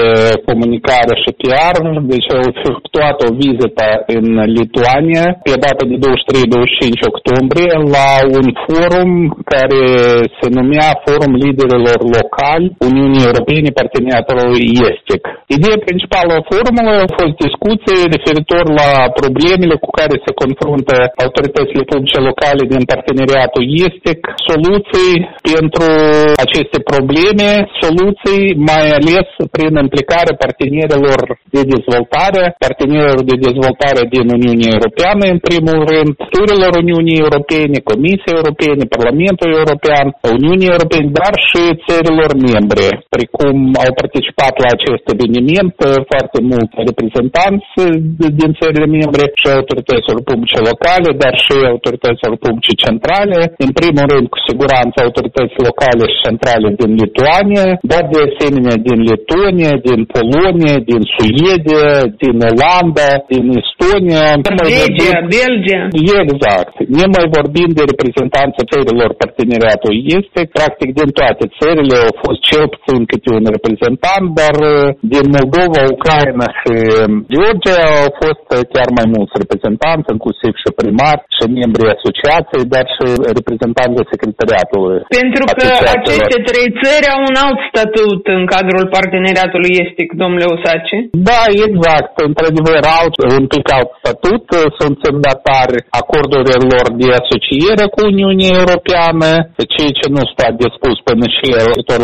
comunicare 0.47 1.13
și 1.23 1.29
PR, 1.41 1.75
deci 2.11 2.29
au 2.35 2.41
efectuat 2.51 3.17
o 3.27 3.29
vizită 3.43 3.87
în 4.17 4.27
Lituania 4.57 5.25
pe 5.45 5.53
data 5.65 5.83
de 5.91 5.95
23-25 6.05 7.11
octombrie 7.11 7.73
la 7.95 8.09
un 8.39 8.47
forum 8.65 9.06
forum 9.07 9.43
care 9.53 9.83
se 10.39 10.47
numea 10.57 10.87
Forum 11.05 11.33
Liderilor 11.43 11.99
Locali 12.17 12.67
Uniunii 12.89 13.25
Europene 13.29 13.69
Parteneriatului 13.79 14.65
Estic. 14.89 15.21
Ideea 15.57 15.77
principală 15.87 16.31
a 16.35 16.45
forumului 16.51 17.03
a 17.05 17.13
fost 17.19 17.35
discuții 17.45 18.09
referitor 18.15 18.63
la 18.81 18.89
problemele 19.19 19.75
cu 19.83 19.89
care 19.99 20.15
se 20.25 20.31
confruntă 20.41 20.93
autoritățile 21.23 21.83
publice 21.91 22.19
locale 22.29 22.63
din 22.73 22.83
parteneriatul 22.91 23.63
Estic, 23.87 24.19
soluții 24.49 25.13
pentru 25.51 25.87
aceste 26.45 26.77
probleme, 26.91 27.49
soluții 27.83 28.43
mai 28.71 28.85
ales 28.99 29.27
prin 29.55 29.73
implicarea 29.85 30.39
partenerilor 30.43 31.19
de 31.55 31.61
dezvoltare, 31.73 32.43
partenerilor 32.65 33.21
de 33.29 33.35
dezvoltare 33.47 34.01
din 34.15 34.25
Uniunea 34.37 34.71
Europeană, 34.77 35.23
în 35.33 35.39
primul 35.47 35.79
rând, 35.91 36.11
turilor 36.35 36.71
Uniunii 36.83 37.23
Europene, 37.25 37.77
Comisiei 37.91 38.37
Europene, 38.39 38.83
Parlamentul 38.97 39.49
European, 39.61 40.05
Uniunii 40.35 40.71
Europene, 40.73 41.07
dar 41.19 41.33
și 41.49 41.61
țărilor 41.87 42.31
membre, 42.51 42.85
precum 43.15 43.55
au 43.85 43.91
participat 44.01 44.53
la 44.63 44.69
acest 44.77 45.05
eveniment 45.15 45.75
foarte 46.11 46.39
mulți 46.51 46.75
reprezentanți 46.89 47.69
din 48.39 48.51
țările 48.59 48.87
membre 48.97 49.23
și 49.39 49.47
autorităților 49.57 50.19
publice 50.29 50.59
locale, 50.69 51.09
dar 51.23 51.33
și 51.45 51.55
autorităților 51.73 52.35
publice 52.45 52.73
centrale, 52.85 53.39
în 53.65 53.71
primul 53.79 54.05
rând 54.13 54.25
cu 54.33 54.39
siguranță 54.49 54.95
autorități 54.99 55.55
locale 55.67 56.03
și 56.13 56.17
centrale 56.27 56.67
din 56.79 56.91
Lituania, 57.01 57.67
dar 57.91 58.03
de 58.13 58.19
asemenea 58.27 58.77
din 58.87 58.99
Letonia, 59.11 59.73
din 59.87 59.99
Polonia, 60.15 60.77
din 60.89 61.01
Suedia, 61.13 61.87
din 62.21 62.35
Olanda, 62.49 63.09
din 63.31 63.45
Estonia. 63.61 64.25
Belgia, 65.37 65.81
Belgia. 65.97 66.19
Exact. 66.25 66.73
Ne 66.97 67.05
mai 67.15 67.25
vorbim 67.37 67.69
de 67.77 67.83
reprezentanță 67.91 68.59
țărilor 68.87 69.11
parteneriatul 69.23 69.93
este, 70.17 70.41
practic 70.57 70.89
din 70.99 71.09
toate 71.19 71.43
țările 71.59 71.97
au 72.07 72.15
fost 72.25 72.39
cel 72.49 72.65
puțin 72.73 72.99
câte 73.11 73.29
un 73.37 73.45
reprezentant, 73.55 74.25
dar 74.41 74.55
uh, 74.71 74.87
din 75.13 75.25
Moldova, 75.37 75.81
Ucraina 75.95 76.47
și 76.59 76.73
um, 76.99 77.11
Georgia 77.35 77.81
au 78.03 78.11
fost 78.21 78.45
uh, 78.55 78.61
chiar 78.73 78.89
mai 78.97 79.07
mulți 79.15 79.33
reprezentanți, 79.41 80.11
inclusiv 80.15 80.51
și 80.63 80.69
primari 80.81 81.21
și 81.35 81.43
membrii 81.59 81.93
asociației, 81.97 82.65
dar 82.75 82.85
și 82.95 83.05
reprezentanții 83.37 84.11
secretariatului. 84.13 84.99
Pentru 85.19 85.43
că 85.57 85.67
aceste 85.97 86.37
trei 86.49 86.67
țări 86.81 87.07
au 87.15 87.21
un 87.29 87.35
alt 87.45 87.59
statut 87.71 88.21
în 88.35 88.41
cadrul 88.53 88.85
parteneriatului 88.97 89.71
estic, 89.83 90.09
domnule 90.21 90.47
Osace? 90.55 90.97
Da, 91.29 91.41
exact. 91.67 92.13
Într-adevăr, 92.29 92.81
au 92.99 93.07
un 93.39 93.45
pic 93.53 93.65
alt 93.77 93.89
statut, 94.01 94.45
sunt 94.79 94.95
semnatari 95.05 95.77
acordurilor 96.01 96.85
de 97.01 97.07
asociere 97.21 97.83
cu 97.93 97.99
Uniunea 98.11 98.51
Europeană, 98.61 98.76
ceea 99.73 99.91
ce 99.99 100.05
nu 100.15 100.23
sta 100.31 100.47
dispus 100.63 100.97
până 101.07 101.25
și 101.37 101.47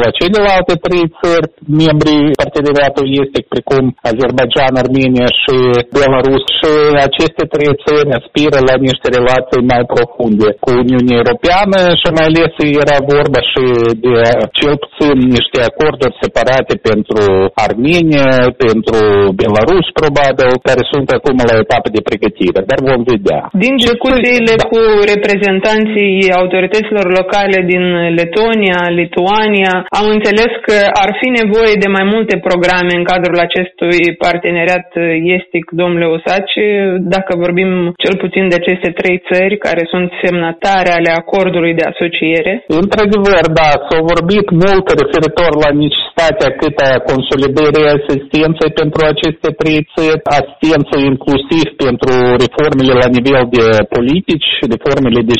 la 0.03 0.09
celelalte 0.19 0.73
trei 0.86 1.05
țări, 1.19 1.47
membrii 1.81 2.25
parteneriatului 2.41 3.17
estic, 3.23 3.45
precum 3.53 3.83
Azerbaijan, 4.09 4.73
Armenia 4.83 5.29
și 5.41 5.55
Belarus. 5.95 6.43
Și 6.59 6.71
aceste 7.07 7.43
trei 7.53 7.73
țări 7.86 8.15
aspiră 8.19 8.59
la 8.69 8.75
niște 8.88 9.07
relații 9.17 9.62
mai 9.71 9.83
profunde 9.93 10.49
cu 10.63 10.69
Uniunea 10.83 11.19
Europeană 11.21 11.79
și 12.01 12.07
mai 12.15 12.27
ales 12.29 12.53
era 12.81 12.97
vorba 13.13 13.39
și 13.51 13.63
de 14.05 14.15
cel 14.57 14.73
puțin 14.83 15.15
niște 15.38 15.59
acorduri 15.69 16.19
separate 16.23 16.73
pentru 16.89 17.21
Armenia, 17.67 18.29
pentru 18.63 18.97
Belarus, 19.39 19.88
probabil, 20.01 20.49
care 20.67 20.81
sunt 20.91 21.07
acum 21.17 21.38
la 21.49 21.55
etapă 21.63 21.88
de 21.95 22.01
pregătire, 22.09 22.59
dar 22.69 22.79
vom 22.89 23.01
vedea. 23.12 23.41
Din 23.63 23.73
discuțiile 23.86 24.53
da. 24.62 24.65
cu 24.69 24.79
reprezentanții 25.13 26.15
autorităților 26.39 26.62
locale 27.19 27.58
din 27.71 27.86
Letonia, 28.19 28.80
Lituania, 29.02 29.73
am 29.99 30.08
înțeles 30.15 30.52
că 30.67 30.78
ar 31.04 31.12
fi 31.19 31.28
nevoie 31.41 31.76
de 31.84 31.89
mai 31.97 32.06
multe 32.13 32.36
programe 32.47 32.93
în 32.99 33.04
cadrul 33.12 33.38
acestui 33.47 34.15
parteneriat 34.26 34.88
estic, 35.38 35.65
domnule 35.82 36.08
Osaci, 36.15 36.58
dacă 37.15 37.32
vorbim 37.45 37.71
cel 38.04 38.15
puțin 38.23 38.43
de 38.47 38.56
aceste 38.62 38.89
trei 38.99 39.17
țări 39.30 39.56
care 39.65 39.84
sunt 39.93 40.10
semnatare 40.23 40.91
ale 40.97 41.12
acordului 41.21 41.73
de 41.80 41.86
asociere? 41.91 42.54
Într-adevăr, 42.82 43.43
da, 43.60 43.69
s-au 43.88 44.02
vorbit 44.13 44.47
mult 44.63 44.86
referitor 45.02 45.52
la 45.63 45.69
necesitatea 45.84 46.49
cât 46.62 46.76
a 46.89 46.91
consolidării 47.12 47.93
asistenței 47.97 48.71
pentru 48.82 49.02
aceste 49.13 49.49
trei 49.62 49.80
țări, 49.93 50.21
asistență 50.39 50.95
inclusiv 51.12 51.65
pentru 51.86 52.12
reformele 52.43 52.93
la 53.04 53.10
nivel 53.17 53.43
de 53.58 53.65
politici, 53.95 54.49
reformele 54.73 55.21
de 55.30 55.36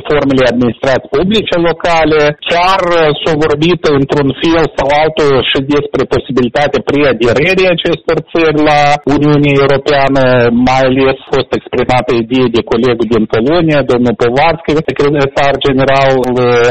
centralizări, 0.00 0.18
reformele 0.20 0.52
administrației 0.52 1.14
publice 1.18 1.56
locale. 1.70 2.20
Chiar 2.50 2.82
s-au 3.20 3.36
vorbit 3.46 3.80
într-un 3.98 4.28
fel 4.42 4.64
sau 4.76 4.86
altul 5.02 5.32
și 5.50 5.58
despre 5.74 6.02
posibilitatea 6.14 6.80
preaderării 6.90 7.74
acestor 7.76 8.18
țări 8.32 8.58
la 8.70 8.80
Uniunea 9.14 9.54
Europeană, 9.64 10.22
mai 10.68 10.80
ales 10.88 11.18
fost 11.32 11.50
exprimată 11.58 12.10
idee 12.12 12.48
de 12.56 12.62
colegul 12.72 13.08
din 13.14 13.24
Polonia, 13.34 13.80
domnul 13.92 14.18
Povarski, 14.22 14.78
secretar 14.88 15.52
general 15.66 16.14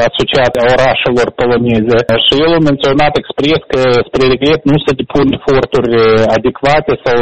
asociat 0.10 0.54
a 0.58 0.64
orașelor 0.76 1.28
poloneze. 1.40 1.98
Și 2.26 2.34
el 2.46 2.52
a 2.58 2.62
menționat 2.70 3.14
expres 3.22 3.60
că, 3.72 3.82
spre 4.08 4.24
regret, 4.34 4.60
nu 4.72 4.78
se 4.86 4.92
depun 5.00 5.28
eforturi 5.38 5.94
adecvate 6.38 6.92
sau 7.04 7.18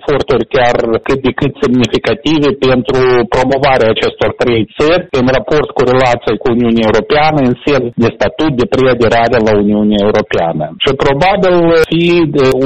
eforturi 0.00 0.44
chiar 0.54 0.76
cât 1.06 1.20
de 1.26 1.32
cât 1.40 1.52
semnificative 1.62 2.48
pentru 2.66 3.00
promovarea 3.34 3.92
acestor 3.94 4.30
trei 4.42 4.62
țări 4.76 5.06
în 5.20 5.26
raport 5.42 5.68
cu 5.76 5.82
relația 5.92 6.34
cu 6.42 6.46
Uniunea 6.56 6.86
Europeană 6.90 7.38
în 7.48 7.54
sens 7.66 7.86
de 8.02 8.08
statut 8.16 8.52
de 8.60 8.66
preaderare 8.74 9.38
la 9.46 9.52
Uniunea 9.62 10.00
Europeană. 10.08 10.64
Și 10.84 10.90
probabil 11.04 11.54
fi 11.90 12.04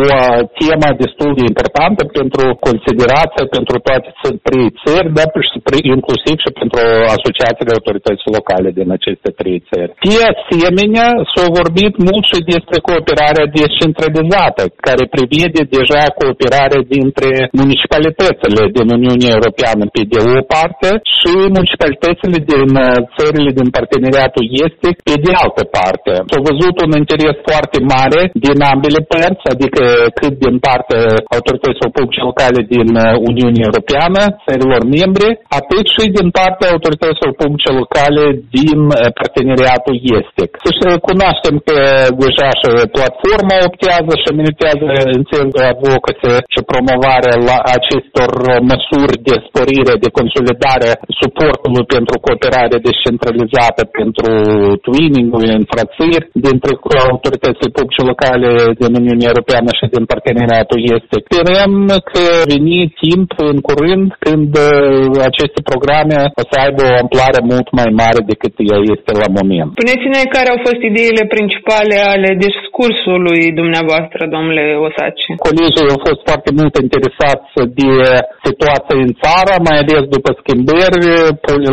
o 0.01 0.07
temă 0.59 0.89
destul 1.05 1.31
de 1.39 1.45
importantă 1.51 2.03
pentru 2.19 2.45
considerație 2.69 3.43
pentru 3.57 3.77
toate 3.87 4.09
trei 4.47 4.69
țări, 4.83 5.09
dar 5.19 5.29
inclusiv 5.97 6.37
și 6.45 6.51
pentru 6.61 6.81
asociațiile 7.17 7.77
autorității 7.79 8.35
locale 8.39 8.69
din 8.79 8.89
aceste 8.99 9.29
trei 9.41 9.59
țări. 9.71 9.91
De 10.13 10.19
asemenea, 10.35 11.09
s-a 11.33 11.47
vorbit 11.59 11.95
mult 12.09 12.25
și 12.31 12.39
despre 12.55 12.79
cooperarea 12.89 13.47
descentralizată, 13.59 14.63
care 14.87 15.03
prevede 15.15 15.63
deja 15.77 16.03
cooperarea 16.21 16.83
dintre 16.97 17.31
municipalitățile 17.61 18.63
din 18.77 18.87
Uniunea 18.99 19.33
Europeană 19.37 19.83
pe 19.95 20.03
de 20.13 20.19
o 20.35 20.39
parte 20.55 20.89
și 21.17 21.33
municipalitățile 21.57 22.39
din 22.67 22.77
uh, 22.85 22.97
țările 23.17 23.51
din 23.59 23.69
parteneriatul 23.77 24.45
estic 24.65 24.95
pe 25.09 25.15
de 25.25 25.33
altă 25.43 25.63
parte. 25.79 26.13
S-a 26.31 26.41
văzut 26.51 26.75
un 26.85 26.93
interes 27.03 27.37
foarte 27.49 27.79
mare 27.95 28.21
din 28.47 28.59
ambele 28.73 29.01
părți, 29.13 29.45
adică 29.55 29.83
cât 30.19 30.35
din 30.45 30.57
partea 30.67 31.03
autorităților 31.37 31.91
publice 31.97 32.23
locale 32.31 32.61
din 32.75 32.89
uh, 32.97 33.05
Uniunea 33.31 33.67
Europeană, 33.69 34.21
țărilor 34.47 34.83
membre, 34.99 35.29
atât 35.61 35.85
și 35.97 36.05
din 36.19 36.29
partea 36.39 36.69
autorităților 36.75 37.33
publice 37.43 37.71
locale 37.81 38.25
din 38.59 38.81
uh, 38.89 38.97
parteneriatul 39.21 39.97
estic. 40.19 40.51
Să 40.81 40.89
cunoaștem 41.09 41.55
că 41.67 41.79
deja 42.25 42.49
și 42.61 42.69
platforma 42.97 43.57
optează 43.69 44.13
și 44.23 44.31
militează 44.41 44.87
în 45.15 45.21
țelul 45.31 45.71
advocație 45.75 46.35
și 46.55 46.61
promovare 46.71 47.33
la 47.49 47.59
acestor 47.77 48.31
măsuri 48.71 49.15
de 49.29 49.35
sporire, 49.47 49.95
de 50.05 50.11
consolidare 50.19 50.91
suportului 51.21 51.85
pentru 51.95 52.15
cooperare 52.25 52.56
descentralizată, 52.89 53.83
pentru 53.99 54.31
twinning-ul, 54.87 55.45
înfrățiri 55.61 56.27
dintre 56.47 56.73
autoritățile 57.13 57.75
publice 57.77 58.03
locale 58.11 58.51
din 58.81 58.93
Uniunea 59.01 59.31
Europeană 59.33 59.71
și 59.79 59.85
din 59.95 60.05
parteneriatul 60.13 60.81
este. 60.97 61.17
Sperăm 61.29 61.75
că 62.11 62.23
veni 62.53 62.79
timp 63.05 63.31
în 63.51 63.57
curând 63.69 64.09
când 64.25 64.51
uh, 64.57 64.71
aceste 65.31 65.61
programe 65.71 66.19
o 66.41 66.43
să 66.51 66.55
aibă 66.65 66.83
o 66.89 66.99
amplare 67.03 67.41
mult 67.53 67.69
mai 67.79 67.89
mare 68.03 68.21
decât 68.33 68.55
ea 68.71 68.81
este 68.95 69.11
la 69.23 69.29
moment. 69.39 69.71
Spuneți-ne 69.77 70.21
care 70.37 70.49
au 70.55 70.61
fost 70.67 70.81
ideile 70.91 71.25
principale 71.35 71.97
ale 72.13 72.31
discursului 72.47 73.41
dumneavoastră, 73.61 74.21
domnule 74.35 74.65
Osace. 74.87 75.29
Colegii 75.49 75.93
au 75.95 76.01
fost 76.09 76.21
foarte 76.29 76.51
mult 76.59 76.75
interesați 76.85 77.51
de 77.81 77.91
situația 78.47 78.97
în 79.05 79.11
țară, 79.23 79.53
mai 79.67 79.77
ales 79.83 80.03
după 80.17 80.31
schimbări 80.41 81.01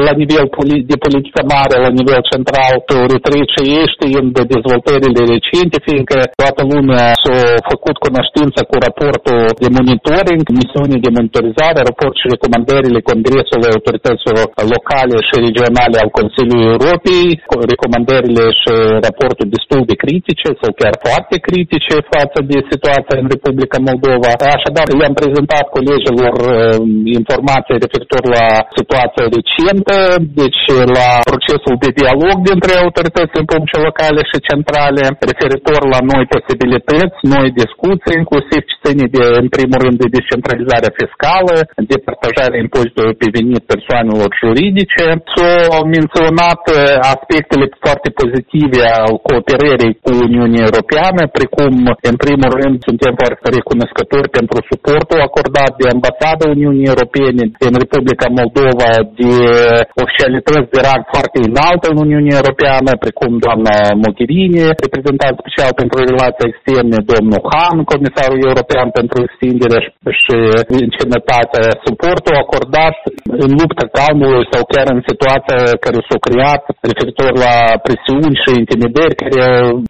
la 0.07 0.13
nivel 0.21 0.45
de 0.91 0.97
politică 1.05 1.41
mare, 1.55 1.75
la 1.85 1.91
nivel 1.99 2.21
central, 2.31 2.75
retrece 3.13 3.59
ei 3.77 3.87
știind 3.95 4.27
de 4.37 4.43
dezvoltările 4.53 5.21
recente, 5.33 5.77
fiindcă 5.87 6.17
toată 6.41 6.61
lumea 6.73 7.05
s-a 7.23 7.37
făcut 7.71 7.95
cunoștință 8.05 8.59
cu 8.69 8.75
raportul 8.85 9.41
de 9.63 9.69
monitoring, 9.77 10.43
misiunii 10.61 11.03
de 11.05 11.11
monitorizare, 11.17 11.79
raport 11.89 12.15
și 12.21 12.31
recomandările 12.35 12.99
Congresului 13.11 13.73
Autorităților 13.75 14.45
Locale 14.73 15.17
și 15.27 15.35
Regionale 15.47 15.97
al 16.03 16.11
Consiliului 16.19 16.71
Europei, 16.75 17.27
recomandările 17.73 18.43
și 18.59 18.71
raportul 19.05 19.47
destul 19.55 19.81
de 19.89 19.95
critice 20.03 20.47
sau 20.61 20.71
chiar 20.81 20.95
foarte 21.05 21.35
critice 21.47 21.95
față 22.15 22.39
de 22.51 22.57
situația 22.71 23.15
în 23.21 23.27
Republica 23.35 23.77
Moldova. 23.89 24.31
Așadar, 24.57 24.85
i-am 24.89 25.15
prezentat 25.21 25.65
colegilor 25.77 26.33
uh, 26.41 26.53
informații 27.19 27.81
referitor 27.85 28.23
la 28.37 28.45
situația 28.77 29.25
recentă, 29.35 29.95
deci 30.41 30.62
la 30.97 31.09
procesul 31.31 31.75
de 31.83 31.89
dialog 31.99 32.35
dintre 32.49 32.73
autoritățile 32.83 33.43
publice 33.51 33.77
locale 33.87 34.21
și 34.29 34.45
centrale, 34.49 35.03
referitor 35.31 35.81
la 35.93 36.01
noi 36.11 36.23
posibilități, 36.35 37.17
noi 37.35 37.47
discuții, 37.63 38.19
inclusiv 38.21 38.61
ce 38.69 38.75
ține 38.83 39.05
de, 39.15 39.23
în 39.41 39.47
primul 39.55 39.79
rând, 39.83 39.97
de 40.03 40.13
descentralizarea 40.17 40.91
fiscală, 41.01 41.55
de 41.91 41.97
partajarea 42.07 42.63
impozitului 42.65 43.15
pe 43.21 43.27
venit 43.37 43.63
persoanelor 43.73 44.29
juridice. 44.43 45.05
S-au 45.33 45.83
menționat 45.95 46.61
uh, 46.69 46.77
aspectele 47.13 47.65
foarte 47.85 48.09
pozitive 48.21 48.81
al 49.01 49.13
cooperării 49.27 49.93
cu 50.03 50.11
Uniunea 50.27 50.63
Europeană, 50.69 51.21
precum, 51.37 51.71
în 52.11 52.15
primul 52.23 52.51
rând, 52.59 52.75
suntem 52.89 53.13
foarte 53.21 53.47
recunoscători 53.57 54.29
pentru 54.37 54.57
suportul 54.71 55.19
acordat 55.29 55.71
de 55.81 55.85
ambasada 55.95 56.43
Uniunii 56.55 56.91
Europene 56.93 57.43
în 57.67 57.73
Republica 57.83 58.27
Moldova, 58.39 58.89
de 59.19 59.33
oficialități 60.03 60.52
de 60.73 60.79
rang 60.87 61.03
foarte 61.13 61.39
înalt 61.49 61.81
în 61.91 61.97
Uniunea 62.05 62.39
Europeană, 62.41 62.91
precum 63.05 63.31
doamna 63.45 63.75
Mogherini, 64.03 64.61
reprezentant 64.83 65.35
special 65.41 65.71
pentru 65.81 65.97
relații 66.09 66.49
externe, 66.51 66.97
domnul 67.11 67.41
Han, 67.53 67.77
comisarul 67.93 68.41
european 68.49 68.87
pentru 68.99 69.17
extindere 69.27 69.79
și 70.21 70.35
încinătate, 70.85 71.59
suportul 71.85 72.35
acordat 72.43 72.97
în 73.45 73.51
luptă 73.59 73.83
calmului 73.97 74.45
sau 74.51 74.61
chiar 74.73 74.87
în 74.95 75.01
situația 75.09 75.59
care 75.85 75.99
s-a 76.07 76.17
creat 76.27 76.61
referitor 76.89 77.31
la 77.45 77.55
presiuni 77.87 78.41
și 78.43 78.49
intimidări 78.61 79.19
care 79.21 79.43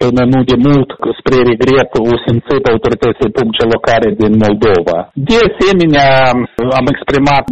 până 0.03 0.21
nu 0.33 0.39
de 0.51 0.57
mult, 0.67 0.89
spre 1.19 1.37
regret, 1.51 1.89
o 2.11 2.15
simțit 2.25 2.63
autoritățile 2.73 3.29
publice 3.37 3.63
locale 3.75 4.07
din 4.21 4.33
Moldova. 4.43 4.97
De 5.29 5.37
asemenea, 5.47 6.09
am 6.79 6.85
exprimat 6.93 7.45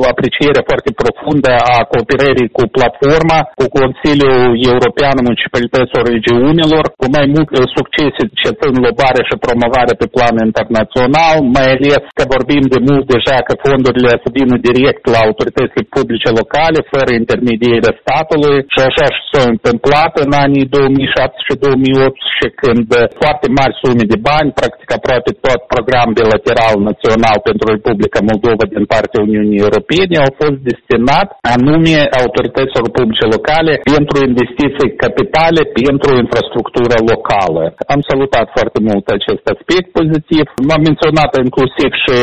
o 0.00 0.02
apreciere 0.12 0.60
foarte 0.70 0.90
profundă 1.02 1.52
a 1.74 1.76
cooperării 1.90 2.33
cu 2.56 2.64
platforma, 2.76 3.38
cu 3.58 3.66
Consiliul 3.78 4.42
European 4.72 5.16
Municipalităților 5.28 6.04
Regiunilor, 6.14 6.84
cu 7.00 7.06
mai 7.16 7.26
mult 7.34 7.48
succese 7.76 8.22
ce 8.40 8.48
țin 8.60 8.74
lobare 8.86 9.20
și 9.28 9.42
promovare 9.46 9.92
pe 10.00 10.06
plan 10.14 10.36
internațional, 10.48 11.36
mai 11.56 11.66
ales 11.74 12.02
că 12.18 12.24
vorbim 12.34 12.64
de 12.74 12.80
mult 12.88 13.04
deja 13.14 13.36
că 13.46 13.52
fondurile 13.64 14.12
să 14.24 14.28
vină 14.38 14.54
direct 14.68 15.02
la 15.12 15.18
autoritățile 15.26 15.84
publice 15.96 16.28
locale, 16.40 16.78
fără 16.92 17.10
intermedierea 17.12 17.98
statului. 18.02 18.58
Și 18.72 18.80
așa 18.88 19.06
și 19.16 19.22
s-a 19.30 19.42
întâmplat 19.54 20.12
în 20.24 20.30
anii 20.44 20.66
2007 20.76 21.46
și 21.46 21.54
2008 21.64 22.20
și 22.36 22.46
când 22.60 22.86
foarte 23.20 23.46
mari 23.58 23.78
sume 23.82 24.04
de 24.12 24.18
bani, 24.30 24.56
practic 24.60 24.88
aproape 24.98 25.30
tot 25.46 25.60
program 25.74 26.08
bilateral 26.20 26.74
național 26.90 27.38
pentru 27.48 27.64
Republica 27.76 28.20
Moldova 28.30 28.64
din 28.74 28.84
partea 28.94 29.24
Uniunii 29.28 29.62
Europene 29.66 30.16
au 30.24 30.32
fost 30.40 30.58
destinat 30.70 31.28
anume 31.54 31.98
autorităților 32.26 32.86
publice 32.98 33.26
locale 33.36 33.72
pentru 33.94 34.16
investiții 34.30 34.90
capitale 35.04 35.60
pentru 35.80 36.10
infrastructura 36.24 36.98
locală. 37.12 37.62
Am 37.94 38.00
salutat 38.08 38.46
foarte 38.56 38.78
mult 38.88 39.04
acest 39.18 39.44
aspect 39.54 39.86
pozitiv. 39.98 40.44
M-am 40.68 40.82
menționat 40.88 41.30
inclusiv 41.46 41.90
și 42.04 42.16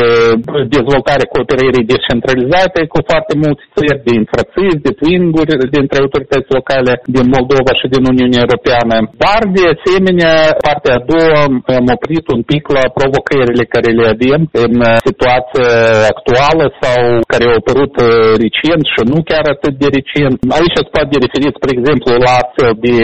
dezvoltarea 0.76 1.30
cooperării 1.34 1.90
descentralizate 1.94 2.80
cu 2.92 2.98
foarte 3.10 3.34
multe 3.42 3.62
țări 3.76 4.04
de 4.06 4.12
infrațiuni, 4.22 4.84
de 4.86 4.92
twinguri 5.00 5.52
dintre 5.76 5.96
autorități 6.02 6.50
locale 6.58 6.92
din 7.16 7.26
Moldova 7.36 7.72
și 7.80 7.86
din 7.94 8.02
Uniunea 8.12 8.44
Europeană. 8.46 8.96
Dar, 9.24 9.40
de 9.56 9.64
asemenea, 9.74 10.34
partea 10.66 10.94
a 10.96 11.04
doua 11.12 11.40
am 11.78 11.86
oprit 11.96 12.24
un 12.36 12.42
pic 12.50 12.62
la 12.76 12.84
provocările 12.98 13.64
care 13.74 13.90
le 13.98 14.06
avem 14.14 14.40
în 14.64 14.74
situația 15.06 15.70
actuală 16.12 16.64
sau 16.82 17.00
care 17.30 17.44
au 17.46 17.54
apărut 17.60 17.94
uh, 18.00 18.08
recent 18.44 18.82
și 18.92 19.00
nu 19.12 19.18
chiar 19.30 19.44
atât 19.54 19.74
de 19.82 19.88
recent. 19.98 20.36
Aici 20.58 20.78
se 20.78 20.90
poate 20.94 21.14
referi, 21.24 21.56
spre 21.58 21.70
exemplu, 21.78 22.10
la 22.26 22.32
astfel 22.42 22.70
de 22.86 22.96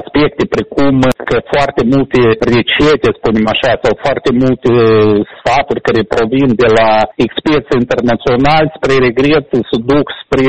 aspecte 0.00 0.42
precum 0.56 0.94
că 1.28 1.36
foarte 1.52 1.82
multe 1.92 2.20
recete, 2.54 3.08
spunem 3.18 3.46
așa, 3.54 3.72
sau 3.82 3.92
foarte 4.04 4.30
multe 4.42 4.70
sfaturi 5.38 5.84
care 5.86 6.10
provin 6.14 6.48
de 6.62 6.68
la 6.78 6.90
experți 7.26 7.78
internaționali 7.82 8.74
spre 8.76 8.94
regret 9.08 9.46
se 9.70 9.76
duc 9.92 10.06
spre 10.22 10.48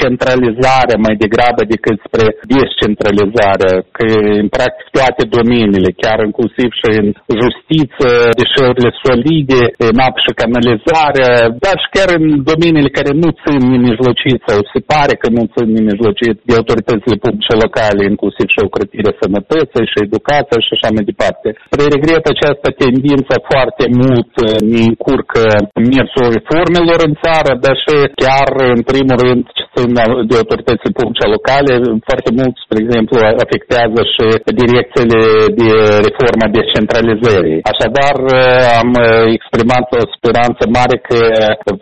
centralizare 0.00 0.94
mai 1.06 1.14
degrabă 1.24 1.60
decât 1.74 1.96
spre 2.06 2.26
descentralizare, 2.54 3.70
că 3.96 4.06
în 4.42 4.48
practic 4.56 4.86
toate 4.98 5.22
domeniile, 5.36 5.90
chiar 6.02 6.18
inclusiv 6.28 6.68
și 6.80 6.88
în 7.00 7.06
justiție, 7.42 8.12
deșeurile 8.40 8.90
solide, 9.04 9.62
în 9.90 9.96
apă 10.06 10.18
și 10.24 10.38
canalizare, 10.42 11.26
dar 11.64 11.76
și 11.82 11.88
chiar 11.94 12.08
în 12.18 12.24
domeniile 12.50 12.90
care 12.98 13.12
nu 13.22 13.28
țin 13.42 13.60
nemijlocit 13.72 14.38
sau 14.48 14.58
se 14.78 14.90
pare 14.94 15.14
că 15.22 15.28
nu 15.36 15.42
țin 15.54 15.68
nemijlocit 15.76 16.36
de 16.48 16.52
autoritățile 16.60 17.16
publice 17.24 17.54
locale, 17.64 18.02
inclusiv 18.12 18.46
și 18.54 18.60
ocrătirea 18.68 19.18
sănătății 19.22 19.90
și 19.92 19.98
educația 20.06 20.58
și 20.66 20.74
așa 20.76 20.88
mai 20.94 21.04
departe. 21.10 21.48
Spre 21.72 21.84
regret, 21.96 22.22
această 22.26 22.68
tendință 22.82 23.34
foarte 23.50 23.84
mult 24.00 24.32
ne 24.72 24.80
încurcă 24.90 25.44
mersul 25.94 26.28
reformelor 26.36 27.00
în 27.08 27.14
țară, 27.24 27.52
dar 27.64 27.76
și 27.84 27.94
chiar, 28.24 28.50
în 28.76 28.82
primul 28.90 29.18
rând, 29.24 29.42
ce 29.58 29.64
țin 29.78 29.90
de 30.30 30.34
autoritățile 30.42 30.96
publice 30.98 31.26
locale, 31.36 31.72
foarte 32.08 32.30
mult, 32.38 32.54
spre 32.64 32.78
exemplu, 32.84 33.16
afectează 33.44 34.00
și 34.14 34.24
direcțiile 34.62 35.20
de 35.60 35.68
reformă 36.06 36.44
descentralizării. 36.58 37.58
Așadar, 37.72 38.16
am 38.82 38.90
exprimat 39.36 39.86
o 39.98 40.02
speranță 40.16 40.62
mare 40.78 40.96
că 41.06 41.18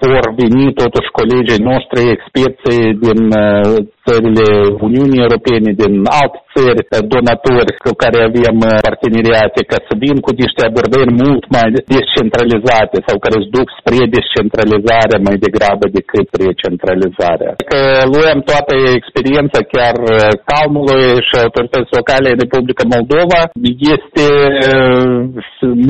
vor 0.02 0.24
veni 0.42 0.64
totuși 0.82 1.16
colegii 1.18 1.66
noștri, 1.70 2.12
experții 2.16 2.84
din 3.06 3.20
țările 4.06 4.46
Uniunii 4.88 5.24
Europene, 5.26 5.70
din 5.82 5.94
alte 6.20 6.38
țări 6.54 6.80
donatori 7.14 7.72
cu 7.84 7.90
care 8.02 8.18
avem 8.28 8.56
parteneriate, 8.86 9.60
ca 9.72 9.78
să 9.86 9.92
vin 10.04 10.16
cu 10.26 10.30
niște 10.42 10.60
abordări 10.68 11.12
mult 11.24 11.44
mai 11.56 11.66
descentralizate 11.94 12.96
sau 13.06 13.16
care 13.22 13.34
îți 13.38 13.52
duc 13.56 13.66
spre 13.78 13.98
descentralizare 14.16 15.16
mai 15.26 15.36
degrabă 15.46 15.84
decât 15.98 16.24
spre 16.30 16.46
centralizare. 16.62 17.48
Că 17.72 17.82
luăm 18.14 18.38
toată 18.50 18.74
experiența 18.98 19.60
chiar 19.74 19.96
calmului 20.50 21.04
și 21.26 21.34
autorități 21.44 21.94
locale 21.98 22.26
în 22.30 22.38
Republica 22.44 22.84
Moldova 22.94 23.40
este 23.94 24.26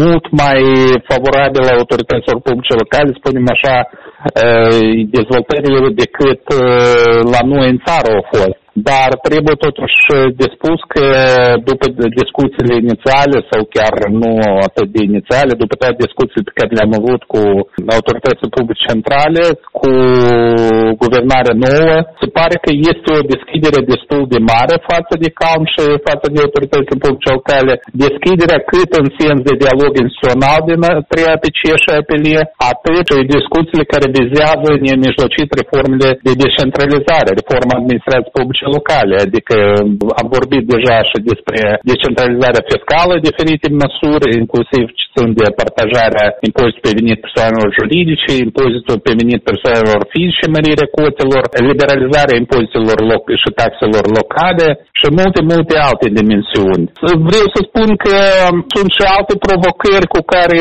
mult 0.02 0.24
mai 0.42 0.61
favorabilă 1.11 1.68
autorităților 1.79 2.38
publice 2.46 2.74
locale, 2.83 3.11
spunem 3.20 3.46
așa, 3.57 3.76
dezvoltările 5.16 5.79
decât 6.02 6.42
la 7.35 7.40
noi 7.52 7.66
în 7.74 7.79
țară 7.87 8.06
au 8.12 8.23
fost. 8.31 8.65
Dar 8.91 9.09
trebuie 9.27 9.57
totuși 9.67 10.01
de 10.41 10.47
spus 10.57 10.81
că 10.95 11.07
după 11.71 11.85
discuțiile 12.21 12.75
inițiale 12.85 13.39
sau 13.51 13.61
chiar 13.75 13.95
nu 14.23 14.33
atât 14.69 14.89
de 14.95 15.01
inițiale, 15.11 15.53
după 15.62 15.75
toate 15.81 16.03
discuțiile 16.05 16.47
pe 16.49 16.57
care 16.59 16.71
le-am 16.77 16.95
avut 17.01 17.23
cu 17.33 17.43
autoritățile 17.97 18.55
publice 18.57 18.87
centrale, 18.91 19.43
cu 19.79 19.91
guvernarea 21.03 21.57
nouă, 21.67 21.97
se 22.21 22.27
pare 22.39 22.57
că 22.65 22.71
este 22.93 23.09
o 23.19 23.27
deschidere 23.35 23.81
destul 23.93 24.23
de 24.35 24.41
mare 24.53 24.77
față 24.91 25.15
de 25.23 25.29
CALM 25.41 25.65
și 25.75 25.85
față 26.09 26.27
de 26.33 26.39
autoritățile 26.47 27.03
publice 27.05 27.29
locale. 27.37 27.73
Deschiderea 28.05 28.61
cât 28.73 28.91
în 29.01 29.07
sens 29.19 29.39
de 29.49 29.55
dialog 29.62 29.93
instituțional 30.05 30.61
din 30.69 30.81
APC 31.35 31.61
și 31.83 31.89
APLE, 31.99 32.41
atât 32.73 33.05
și 33.12 33.33
discuțiile 33.37 33.85
care 33.93 34.07
vizează 34.19 34.69
nemijlocit 34.87 35.49
reformele 35.61 36.09
de 36.27 36.33
descentralizare, 36.45 37.31
reforma 37.41 37.75
administrației 37.81 38.37
publice 38.39 38.65
locale, 38.76 39.14
adică 39.26 39.57
am 40.20 40.26
vorbit 40.37 40.64
deja 40.74 40.96
și 41.11 41.18
despre 41.31 41.59
decentralizarea 41.90 42.66
fiscală, 42.70 43.14
diferite 43.29 43.68
măsuri, 43.83 44.26
inclusiv 44.42 44.85
ce 44.98 45.05
sunt 45.16 45.33
de 45.40 45.48
partajarea 45.61 46.26
impozitului 46.48 46.85
pe 46.87 46.98
venit 47.00 47.18
persoanelor 47.26 47.70
juridice, 47.79 48.31
impozitul 48.46 48.98
pe 49.05 49.12
venit 49.20 49.40
persoanelor 49.50 50.00
fizice, 50.14 50.44
mărirea 50.57 50.88
cotelor, 50.98 51.42
liberalizarea 51.70 52.40
impozitelor 52.42 52.98
loc- 53.11 53.40
și 53.42 53.50
taxelor 53.61 54.05
locale 54.18 54.66
și 55.00 55.07
multe, 55.18 55.40
multe 55.52 55.74
alte 55.88 56.07
dimensiuni. 56.18 56.85
Vreau 57.29 57.46
să 57.55 57.61
spun 57.68 57.88
că 58.05 58.16
sunt 58.74 58.90
și 58.96 59.05
alte 59.16 59.35
provocări 59.46 60.07
cu 60.14 60.20
care 60.35 60.61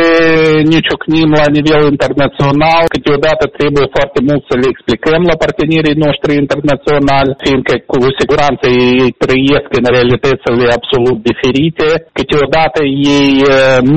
ne 0.71 0.79
ciocnim 0.87 1.29
la 1.41 1.47
nivel 1.57 1.83
internațional. 1.93 2.83
Câteodată 2.95 3.43
trebuie 3.57 3.87
foarte 3.97 4.19
mult 4.27 4.41
să 4.49 4.53
le 4.61 4.67
explicăm 4.73 5.21
la 5.31 5.35
partenerii 5.43 6.01
noștri 6.05 6.31
internaționali, 6.43 7.31
fiindcă 7.43 7.73
cu 8.03 8.10
siguranță 8.21 8.65
ei 9.01 9.10
trăiesc 9.23 9.69
în 9.79 9.86
realitățile 9.95 10.65
absolut 10.77 11.17
diferite. 11.29 11.88
Câteodată 12.19 12.79
ei 13.17 13.31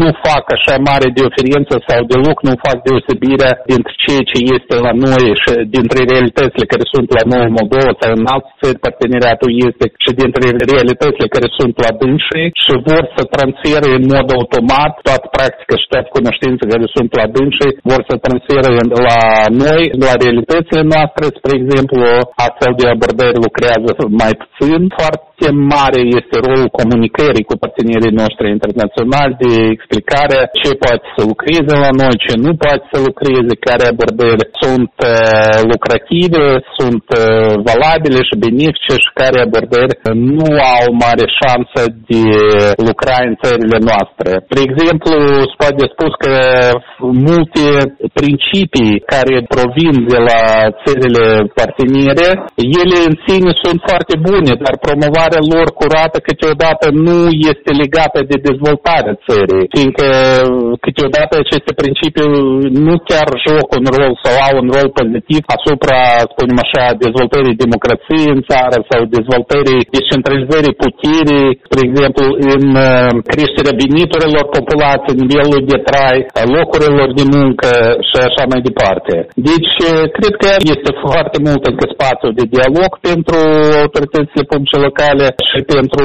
nu 0.01 0.09
fac 0.27 0.45
așa 0.57 0.75
mare 0.89 1.09
diferență 1.21 1.75
sau 1.89 2.01
deloc 2.13 2.37
nu 2.49 2.55
fac 2.65 2.77
deosebirea 2.87 3.53
dintre 3.71 3.95
ceea 4.03 4.25
ce 4.31 4.39
este 4.57 4.75
la 4.87 4.93
noi 5.07 5.27
și 5.43 5.51
dintre 5.77 6.01
realitățile 6.13 6.71
care 6.73 6.85
sunt 6.95 7.09
la 7.19 7.25
noi 7.33 7.45
în 7.49 7.55
Moldova 7.59 7.93
sau 8.01 8.11
în 8.19 8.27
alte 8.35 8.51
țări 8.61 8.83
parteneriatul 8.85 9.51
este 9.69 9.85
și 10.05 10.11
dintre 10.21 10.45
realitățile 10.73 11.29
care 11.35 11.49
sunt 11.59 11.75
la 11.85 11.91
dânsii 12.03 12.49
și 12.65 12.73
vor 12.89 13.05
să 13.17 13.23
transfere 13.35 13.89
în 13.99 14.05
mod 14.13 14.29
automat 14.39 14.93
toată 15.07 15.27
practică 15.37 15.75
și 15.81 15.91
toate 15.93 16.09
cunoștințe 16.17 16.63
care 16.73 16.87
sunt 16.97 17.11
la 17.21 17.27
dânsii 17.37 17.73
vor 17.91 18.01
să 18.09 18.15
transfere 18.27 18.71
la 19.09 19.21
noi, 19.65 19.83
la 20.05 20.13
realitățile 20.23 20.83
noastre, 20.93 21.25
spre 21.39 21.53
exemplu, 21.61 22.01
astfel 22.47 22.73
de 22.81 22.87
abordări 22.95 23.43
lucrează 23.47 23.88
mai 24.22 24.33
puțin. 24.42 24.81
Foarte 25.01 25.48
mare 25.74 26.01
este 26.18 26.37
rolul 26.46 26.70
comunicării 26.81 27.48
cu 27.48 27.55
partenerii 27.62 28.18
noștri 28.22 28.55
internaționali 28.57 29.38
de 29.42 29.53
explicare 29.74 30.38
ce 30.61 30.70
poate 30.85 31.07
să 31.14 31.20
lucreze 31.31 31.74
la 31.85 31.90
noi, 32.01 32.14
ce 32.24 32.33
nu 32.44 32.53
poate 32.64 32.85
să 32.92 32.96
lucreze, 33.09 33.55
care 33.66 33.85
abordări 33.87 34.44
sunt 34.62 34.92
uh, 35.12 35.59
lucrative, 35.72 36.44
sunt 36.79 37.05
uh, 37.20 37.53
valabile 37.68 38.20
și 38.29 38.40
benefice 38.46 38.94
și 39.05 39.11
care 39.20 39.37
abordări 39.40 39.94
nu 40.38 40.48
au 40.77 40.87
mare 41.05 41.27
șansă 41.40 41.81
de 42.11 42.22
lucra 42.88 43.16
în 43.29 43.35
țările 43.42 43.79
noastre. 43.90 44.31
De 44.57 44.61
exemplu, 44.68 45.12
se 45.51 45.55
poate 45.62 45.85
spus 45.94 46.12
că 46.24 46.35
multe 47.29 47.64
principii 48.20 48.92
care 49.12 49.35
provin 49.55 49.94
de 50.12 50.18
la 50.29 50.40
țările 50.83 51.24
partenere, 51.59 52.29
ele 52.83 52.98
în 53.09 53.14
sine 53.27 53.51
sunt 53.62 53.78
foarte 53.88 54.14
bune, 54.29 54.53
dar 54.64 54.75
promovarea 54.87 55.43
lor 55.53 55.67
curată 55.81 56.17
câteodată 56.29 56.87
nu 57.07 57.19
este 57.51 57.71
legată 57.83 58.19
de 58.31 58.37
dezvoltarea 58.49 59.14
țării, 59.27 59.64
fiindcă 59.75 60.07
câteodată 60.87 61.35
aceste 61.38 61.73
principii 61.83 62.29
nu 62.87 62.95
chiar 63.11 63.29
joc 63.47 63.67
un 63.81 63.87
rol 63.97 64.12
sau 64.23 64.35
au 64.47 64.55
un 64.62 64.69
rol 64.77 64.88
pozitiv 64.99 65.43
asupra, 65.57 66.01
spunem 66.33 66.59
așa, 66.64 66.85
dezvoltării 67.05 67.61
democrației 67.64 68.27
în 68.35 68.41
țară 68.51 68.79
sau 68.91 69.01
dezvoltării 69.17 69.87
descentralizării 69.97 70.79
puterii, 70.85 71.49
spre 71.67 71.81
exemplu, 71.88 72.25
în 72.55 72.64
uh, 72.88 73.11
creșterea 73.33 73.79
veniturilor 73.83 74.45
populației, 74.57 75.21
nivelul 75.23 75.62
de 75.71 75.79
trai, 75.88 76.19
locurilor 76.57 77.09
de 77.19 77.25
muncă 77.37 77.71
și 78.09 78.17
așa 78.29 78.45
mai 78.53 78.61
departe. 78.69 79.14
Deci, 79.49 79.73
uh, 79.91 80.03
cred 80.17 80.35
că 80.43 80.51
este 80.75 80.91
foarte 81.05 81.37
mult 81.47 81.62
încă 81.71 81.85
spațiu 81.95 82.31
de 82.38 82.45
dialog 82.55 82.91
pentru 83.09 83.38
autoritățile 83.85 84.44
publice 84.51 84.79
locale 84.87 85.27
și 85.51 85.59
pentru 85.75 86.05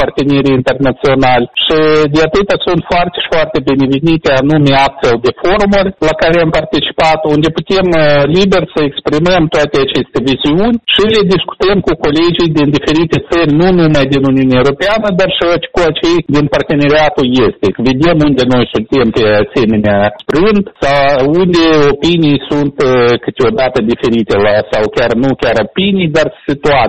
partenerii 0.00 0.58
internaționali. 0.60 1.46
Și 1.64 1.76
de 2.14 2.20
atât 2.28 2.48
sunt 2.66 2.82
foarte 2.90 3.16
și 3.22 3.28
foarte 3.34 3.58
binevenite 3.68 4.28
anume 4.40 4.72
astfel 4.86 5.16
de 5.26 5.32
forumuri 5.42 5.90
la 6.08 6.14
care 6.22 6.36
am 6.44 6.52
participat, 6.60 7.20
unde 7.34 7.48
putem 7.58 7.86
uh, 7.92 8.02
liber 8.36 8.62
să 8.74 8.80
exprimăm 8.82 9.42
toate 9.54 9.76
aceste 9.86 10.18
viziuni 10.28 10.76
și 10.94 11.02
le 11.14 11.22
discutăm 11.34 11.76
cu 11.86 11.92
colegii 12.04 12.54
din 12.58 12.68
diferite 12.76 13.16
țări, 13.28 13.50
nu 13.60 13.66
numai 13.78 14.06
din 14.14 14.22
Uniunea 14.30 14.60
Europeană, 14.62 15.06
dar 15.18 15.30
și 15.36 15.44
cu 15.74 15.80
acei 15.90 16.18
din 16.36 16.46
parteneriatul 16.54 17.26
este. 17.46 17.66
Vedem 17.90 18.16
unde 18.28 18.44
noi 18.54 18.64
suntem 18.74 19.06
pe 19.16 19.24
asemenea 19.42 19.98
sprânt 20.22 20.64
sau 20.84 21.18
unde 21.40 21.64
opinii 21.94 22.38
sunt 22.50 22.74
uh, 22.82 23.12
câteodată 23.24 23.78
diferite 23.92 24.34
la, 24.44 24.54
sau 24.72 24.82
chiar 24.96 25.12
nu 25.22 25.30
chiar 25.42 25.56
opinii, 25.66 26.08
dar 26.16 26.26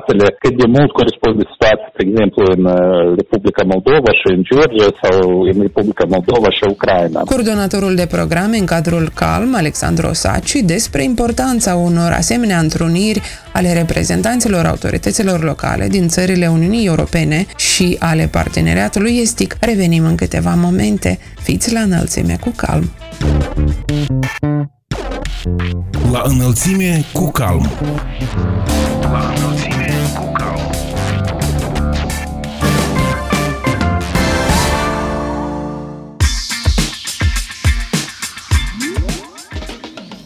situațiile 0.04 0.36
cât 0.44 0.56
de 0.62 0.68
mult 0.76 0.92
corespunde 1.00 1.44
situația, 1.54 1.89
de 1.98 2.04
exemplu, 2.08 2.42
în 2.56 2.63
uh, 2.66 3.16
Republica 3.22 3.63
Moldova 3.74 4.12
și 4.20 4.28
în 4.36 4.42
Georgia 4.50 4.89
sau 5.02 5.18
în 5.52 5.58
Republica 5.68 6.06
Moldova 6.16 6.50
și 6.58 6.63
Ucraina. 6.76 7.20
Coordonatorul 7.34 7.96
de 8.02 8.08
programe 8.16 8.58
în 8.58 8.66
cadrul 8.76 9.06
CALM, 9.22 9.52
Alexandru 9.56 10.06
Osaci, 10.13 10.56
despre 10.74 11.02
importanța 11.12 11.72
unor 11.89 12.12
asemenea 12.12 12.60
întruniri 12.66 13.22
ale 13.54 13.70
reprezentanților 13.74 14.63
autorităților 14.66 15.39
locale 15.44 15.86
din 15.88 16.08
țările 16.08 16.48
Uniunii 16.48 16.88
Europene 16.92 17.39
și 17.58 17.96
ale 18.00 18.26
parteneriatului 18.32 19.13
estic. 19.22 19.56
Revenim 19.60 20.06
în 20.06 20.16
câteva 20.16 20.54
momente. 20.66 21.12
Fiți 21.42 21.74
la 21.74 21.80
înălțime 21.80 22.36
cu 22.39 22.52
calm. 22.56 22.86
La 26.12 26.22
înălțime 26.26 27.04
cu 27.13 27.32
calm. 27.32 27.70
La 29.12 29.34
înălțime 29.36 29.84
cu 29.84 29.84
calm. 29.84 29.92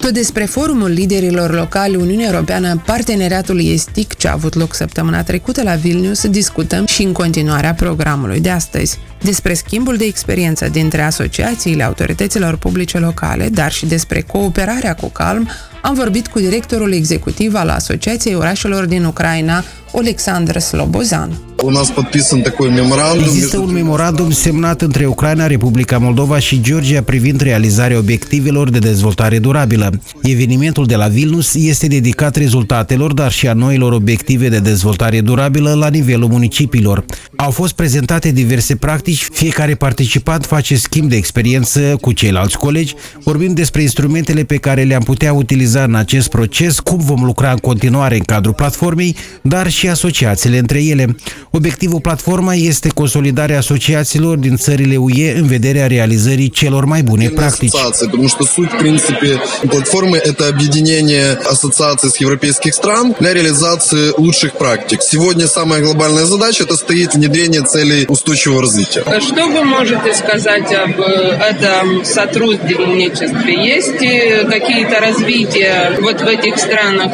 Tot 0.07 0.15
despre 0.15 0.45
forumul 0.45 0.89
liderilor 0.89 1.53
locali 1.53 1.95
Uniunea 1.95 2.29
Europeană, 2.31 2.81
parteneriatul 2.85 3.65
estic 3.65 4.13
ce 4.13 4.27
a 4.27 4.31
avut 4.31 4.53
loc 4.53 4.73
săptămâna 4.73 5.23
trecută 5.23 5.63
la 5.63 5.73
Vilnius, 5.73 6.27
discutăm 6.27 6.85
și 6.85 7.03
în 7.03 7.11
continuarea 7.11 7.73
programului 7.73 8.39
de 8.39 8.49
astăzi. 8.49 8.99
Despre 9.21 9.53
schimbul 9.53 9.97
de 9.97 10.05
experiență 10.05 10.69
dintre 10.69 11.01
asociațiile 11.01 11.83
autorităților 11.83 12.57
publice 12.57 12.97
locale, 12.97 13.49
dar 13.49 13.71
și 13.71 13.85
despre 13.85 14.21
cooperarea 14.21 14.95
cu 14.95 15.07
Calm, 15.09 15.49
am 15.81 15.93
vorbit 15.93 16.27
cu 16.27 16.39
directorul 16.39 16.93
executiv 16.93 17.55
al 17.55 17.69
Asociației 17.69 18.35
Orașelor 18.35 18.85
din 18.85 19.03
Ucraina, 19.03 19.63
Oleksandra 19.93 20.61
Slobozan. 20.61 21.56
У 21.64 21.70
нас 21.70 21.90
подписан 21.90 22.42
такой 22.42 22.70
меморандум. 22.70 23.24
Există 23.24 23.58
un 23.58 23.72
memorandum 23.72 24.30
semnat 24.30 24.80
între 24.82 25.06
Ucraina, 25.06 25.46
Republica 25.46 25.98
Moldova 25.98 26.38
și 26.38 26.60
Georgia 26.60 27.02
privind 27.02 27.40
realizarea 27.40 27.98
obiectivelor 27.98 28.70
de 28.70 28.78
dezvoltare 28.78 29.38
durabilă. 29.38 30.00
Evenimentul 30.22 30.86
de 30.86 30.96
la 30.96 31.06
Vilnius 31.06 31.54
este 31.54 31.86
dedicat 31.86 32.36
rezultatelor, 32.36 33.12
dar 33.12 33.32
și 33.32 33.48
a 33.48 33.52
noilor 33.52 33.92
obiective 33.92 34.48
de 34.48 34.58
dezvoltare 34.58 35.20
durabilă 35.20 35.74
la 35.74 35.88
nivelul 35.88 36.28
municipiilor. 36.28 37.04
Au 37.36 37.50
fost 37.50 37.72
prezentate 37.72 38.30
diverse 38.30 38.76
practici, 38.76 39.28
fiecare 39.32 39.74
participant 39.74 40.44
face 40.44 40.76
schimb 40.76 41.08
de 41.08 41.16
experiență 41.16 41.80
cu 42.00 42.12
ceilalți 42.12 42.58
colegi, 42.58 42.94
vorbim 43.24 43.54
despre 43.54 43.82
instrumentele 43.82 44.44
pe 44.44 44.56
care 44.56 44.82
le-am 44.82 45.02
putea 45.02 45.32
utiliza 45.32 45.82
în 45.82 45.94
acest 45.94 46.28
proces, 46.28 46.80
cum 46.80 46.98
vom 46.98 47.24
lucra 47.24 47.50
în 47.50 47.58
continuare 47.58 48.14
în 48.14 48.22
cadrul 48.22 48.54
platformei, 48.54 49.16
dar 49.42 49.70
și 49.70 49.88
asociațiile 49.88 50.58
între 50.58 50.84
ele. 50.84 51.16
Obiectivul 51.50 52.00
platformei 52.00 52.66
este 52.66 52.88
consolidarea 52.88 53.58
asociațiilor 53.58 54.36
din 54.36 54.56
țările 54.56 54.96
UE 54.96 55.38
în 55.38 55.46
vederea 55.46 55.86
realizării 55.86 56.48
celor 56.48 56.84
mai 56.84 57.02
bune 57.02 57.28
practici. 57.28 57.74
Ассоциации, 57.74 58.06
потому 58.06 58.28
что 58.28 58.44
суть, 58.44 58.70
в 58.72 58.76
принципе, 58.76 59.40
платформы – 59.68 60.30
это 60.30 60.46
объединение 60.54 61.26
ассоциаций 61.54 62.08
с 62.10 62.16
европейских 62.16 62.72
стран 62.74 63.14
для 63.20 63.32
реализации 63.32 64.12
лучших 64.16 64.52
практик. 64.52 64.98
Сегодня 65.02 65.46
самая 65.46 65.80
глобальная 65.82 66.24
задача – 66.24 66.66
это 66.66 66.76
стоит 66.76 67.14
внедрение 67.14 67.62
целей 67.62 68.06
устойчивого 68.08 68.60
развития. 68.62 69.02
Что 69.20 69.42
вы 69.56 69.62
можете 69.64 70.14
сказать 70.14 70.72
об 70.84 71.00
э, 71.00 71.04
этом 71.50 72.04
сотрудничестве? 72.04 73.52
Есть 73.74 74.02
э, 74.02 74.44
какие-то 74.54 74.96
развития 75.00 75.98
вот 76.00 76.20
в 76.20 76.26
этих 76.26 76.54
странах? 76.58 77.10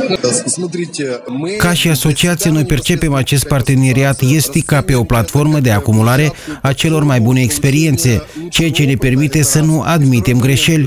Смотрите, 0.46 1.20
мы... 1.28 1.56
Ca 1.56 1.72
și 1.72 1.88
asociație, 1.88 2.50
noi 2.50 2.64
percepem 2.64 3.14
acest 3.14 3.44
parteneriat 3.44 4.21
estic 4.23 4.65
ca 4.65 4.81
pe 4.81 4.95
o 4.95 5.03
platformă 5.03 5.59
de 5.59 5.71
acumulare 5.71 6.31
a 6.61 6.73
celor 6.73 7.03
mai 7.03 7.19
bune 7.19 7.41
experiențe, 7.41 8.21
ceea 8.49 8.71
ce 8.71 8.83
ne 8.83 8.95
permite 8.95 9.43
să 9.43 9.59
nu 9.59 9.81
admitem 9.81 10.39
greșeli. 10.39 10.85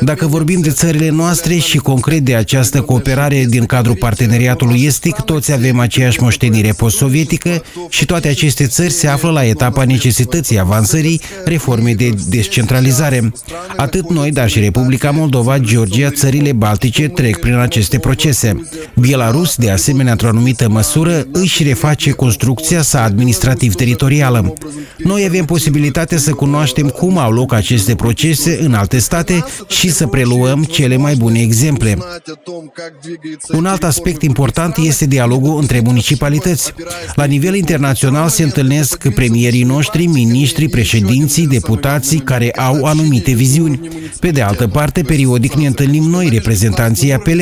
Dacă 0.00 0.26
vorbim 0.26 0.60
de 0.60 0.70
țările 0.70 1.08
noastre 1.08 1.56
și 1.56 1.78
concret 1.78 2.20
de 2.20 2.34
această 2.34 2.80
cooperare 2.80 3.44
din 3.48 3.66
cadrul 3.66 3.96
parteneriatului 3.96 4.82
estic, 4.84 5.16
toți 5.16 5.52
avem 5.52 5.78
aceeași 5.78 6.22
moștenire 6.22 6.72
post-sovietică 6.72 7.62
și 7.88 8.04
toate 8.04 8.28
aceste 8.28 8.66
țări 8.66 8.92
se 8.92 9.06
află 9.08 9.30
la 9.30 9.44
etapa 9.44 9.84
necesității 9.84 10.58
avansării 10.58 11.20
reformei 11.44 11.94
de 11.94 12.10
descentralizare. 12.28 13.32
Atât 13.76 14.10
noi, 14.10 14.30
dar 14.30 14.48
și 14.48 14.58
Republica 14.58 15.10
Moldova, 15.10 15.58
Georgia, 15.58 16.10
țările 16.10 16.52
baltice 16.52 17.08
trec 17.08 17.38
prin 17.38 17.54
aceste 17.54 17.98
procese. 17.98 18.68
Belarus, 18.94 19.56
de 19.56 19.70
asemenea, 19.70 20.12
într-o 20.12 20.28
anumită 20.28 20.68
măsură, 20.68 21.26
își 21.32 21.62
reface 21.62 22.01
construcția 22.10 22.82
sa 22.82 23.02
administrativ-teritorială. 23.02 24.52
Noi 24.98 25.24
avem 25.24 25.44
posibilitatea 25.44 26.18
să 26.18 26.32
cunoaștem 26.32 26.88
cum 26.88 27.18
au 27.18 27.32
loc 27.32 27.52
aceste 27.52 27.94
procese 27.94 28.58
în 28.62 28.74
alte 28.74 28.98
state 28.98 29.44
și 29.68 29.90
să 29.90 30.06
preluăm 30.06 30.64
cele 30.64 30.96
mai 30.96 31.14
bune 31.14 31.40
exemple. 31.40 31.98
Un 33.52 33.66
alt 33.66 33.84
aspect 33.84 34.22
important 34.22 34.76
este 34.76 35.06
dialogul 35.06 35.60
între 35.60 35.80
municipalități. 35.80 36.72
La 37.14 37.24
nivel 37.24 37.54
internațional 37.54 38.28
se 38.28 38.42
întâlnesc 38.42 39.08
premierii 39.08 39.62
noștri, 39.62 40.06
miniștri, 40.06 40.68
președinții, 40.68 41.46
deputații 41.46 42.18
care 42.18 42.50
au 42.50 42.84
anumite 42.84 43.32
viziuni. 43.32 43.80
Pe 44.20 44.30
de 44.30 44.40
altă 44.40 44.68
parte, 44.68 45.02
periodic 45.02 45.54
ne 45.54 45.66
întâlnim 45.66 46.02
noi, 46.02 46.28
reprezentanții 46.28 47.12
APL. 47.12 47.40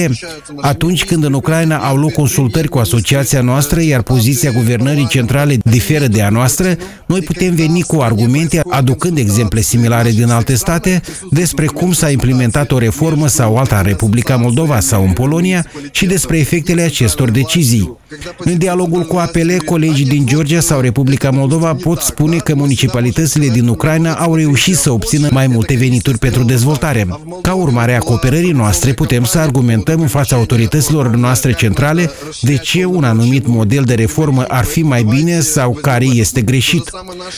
Atunci 0.57 1.05
când 1.05 1.25
în 1.25 1.33
Ucraina 1.33 1.77
au 1.77 1.97
loc 1.97 2.13
consultări 2.13 2.69
cu 2.69 2.79
asociația 2.79 3.41
noastră, 3.41 3.83
iar 3.83 4.03
poziția 4.03 4.50
guvernării 4.51 5.07
centrale 5.07 5.57
diferă 5.65 6.07
de 6.07 6.23
a 6.23 6.29
noastră, 6.29 6.77
noi 7.07 7.21
putem 7.21 7.55
veni 7.55 7.83
cu 7.83 8.01
argumente 8.01 8.61
aducând 8.69 9.19
exemple 9.19 9.61
similare 9.61 10.11
din 10.11 10.31
alte 10.31 10.55
state 10.55 11.03
despre 11.31 11.67
cum 11.67 11.93
s-a 11.93 12.11
implementat 12.11 12.73
o 12.73 12.79
reformă 12.79 13.29
sau 13.29 13.57
alta 13.57 13.77
în 13.77 13.85
Republica 13.85 14.37
Moldova 14.37 14.81
sau 14.81 15.05
în 15.05 15.13
Polonia 15.13 15.67
și 15.91 16.07
despre 16.07 16.39
efectele 16.39 16.83
acestor 16.83 17.31
decizii. 17.31 17.99
În 18.39 18.59
dialogul 18.59 19.03
cu 19.03 19.17
APL, 19.17 19.51
colegii 19.65 20.07
din 20.07 20.27
Georgia 20.27 20.61
sau 20.61 20.81
Republica 20.81 21.31
Moldova 21.31 21.75
pot 21.75 22.01
spune 22.01 22.37
că 22.37 22.55
municipalitățile 22.55 23.47
din 23.47 23.69
Ucraina 23.69 24.15
au 24.15 24.35
reușit 24.35 24.77
să 24.77 24.93
obțină 24.93 25.29
mai 25.31 25.47
multe 25.47 25.75
venituri 25.75 26.19
pentru 26.19 26.43
dezvoltare. 26.43 27.09
Ca 27.43 27.55
urmare 27.55 27.95
a 27.95 27.99
cooperării 27.99 28.53
noastre, 28.53 28.93
putem 28.93 29.25
să 29.25 29.39
argumentăm 29.39 30.01
în 30.01 30.07
fața 30.07 30.37
autorităților 30.37 31.15
noastre 31.17 31.53
centrale 31.53 32.11
de 32.41 32.57
ce 32.57 32.85
un 32.85 33.05
anumit 33.05 33.47
model 33.47 33.83
de 33.85 33.95
reformă 33.95 34.45
ar 34.49 34.65
fi 34.65 34.83
mai 34.83 35.03
bine 35.03 35.41
sau 35.41 35.79
care 35.83 36.05
este 36.05 36.41
greșit. 36.41 36.91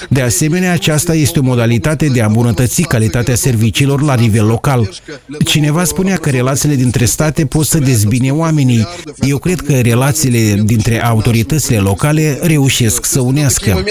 De 0.08 0.20
asemenea, 0.20 0.72
aceasta 0.72 1.14
este 1.14 1.38
o 1.38 1.42
modalitate 1.42 2.06
de 2.06 2.22
a 2.22 2.26
îmbunătăți 2.26 2.82
calitatea 2.82 3.34
serviciilor 3.34 4.02
la 4.02 4.14
nivel 4.14 4.46
local. 4.46 4.90
Cineva 5.44 5.84
spunea 5.84 6.16
că 6.16 6.30
relațiile 6.30 6.74
dintre 6.74 7.04
state 7.04 7.46
pot 7.46 7.66
să 7.66 7.78
dezbine 7.78 8.30
oamenii. 8.30 8.86
Eu 9.20 9.38
cred 9.38 9.60
că 9.60 9.72
relațiile 9.72 10.61
dintre 10.62 11.04
autoritățile 11.04 11.78
locale 11.78 12.38
reușesc 12.42 13.04
să 13.04 13.20
unească. 13.20 13.84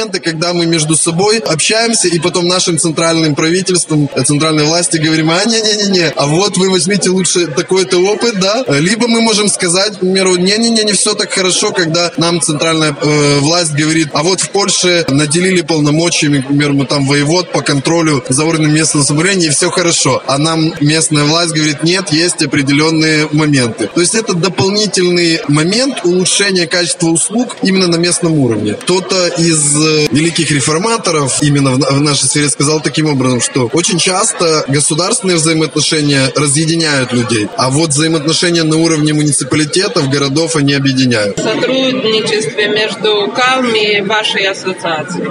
правительством, 3.51 4.09
центральной 4.25 4.65
власти 4.65 4.97
говорим, 4.97 5.29
а 5.29 5.43
не-не-не-не, 5.45 6.13
а 6.15 6.25
вот 6.27 6.57
вы 6.57 6.69
возьмите 6.69 7.09
лучше 7.09 7.47
такой-то 7.47 7.97
опыт, 7.97 8.39
да, 8.39 8.63
либо 8.79 9.07
мы 9.07 9.21
можем 9.21 9.47
сказать, 9.47 9.97
к 9.97 9.99
примеру, 9.99 10.35
не-не-не, 10.35 10.83
не 10.83 10.93
все 10.93 11.13
так 11.13 11.31
хорошо, 11.31 11.71
когда 11.71 12.11
нам 12.17 12.41
центральная 12.41 12.95
э, 12.99 13.39
власть 13.39 13.73
говорит, 13.73 14.09
а 14.13 14.23
вот 14.23 14.41
в 14.41 14.49
Польше 14.51 15.05
наделили 15.09 15.61
полномочиями, 15.61 16.41
к 16.41 16.47
примеру, 16.47 16.73
мы 16.73 16.85
там 16.85 17.05
воевод 17.05 17.51
по 17.51 17.61
контролю 17.61 18.23
за 18.29 18.45
органами 18.45 18.73
местного 18.73 19.03
самоуправления, 19.03 19.47
и 19.47 19.51
все 19.51 19.69
хорошо, 19.69 20.21
а 20.27 20.37
нам 20.37 20.73
местная 20.81 21.23
власть 21.25 21.53
говорит, 21.53 21.83
нет, 21.83 22.11
есть 22.11 22.41
определенные 22.43 23.27
моменты. 23.31 23.89
То 23.93 24.01
есть 24.01 24.15
это 24.15 24.33
дополнительный 24.33 25.41
момент 25.47 26.01
улучшения 26.03 26.60
улучшение 26.61 26.67
качества 26.67 27.07
услуг 27.07 27.57
именно 27.63 27.87
на 27.87 27.97
местном 27.97 28.33
уровне. 28.39 28.73
Кто-то 28.73 29.27
из 29.37 29.75
э, 29.75 30.07
великих 30.11 30.51
реформаторов 30.51 31.41
именно 31.41 31.71
в 31.71 32.01
нашей 32.01 32.27
сфере 32.27 32.49
сказал 32.49 32.81
таким 32.81 33.07
образом, 33.07 33.41
что 33.41 33.69
очень 33.73 33.97
часто 33.97 34.63
государственные 34.67 35.37
взаимоотношения 35.37 36.31
разъединяют 36.35 37.13
людей, 37.13 37.47
а 37.57 37.69
вот 37.69 37.89
взаимоотношения 37.89 38.63
на 38.63 38.77
уровне 38.77 39.13
муниципалитетов, 39.13 40.09
городов 40.09 40.55
они 40.55 40.73
объединяют. 40.73 41.37
Сотрудничестве 41.37 42.67
между 42.69 43.31
КАЛМ 43.35 43.73
и 43.75 44.01
вашей 44.01 44.45
ассоциацией. 44.47 45.29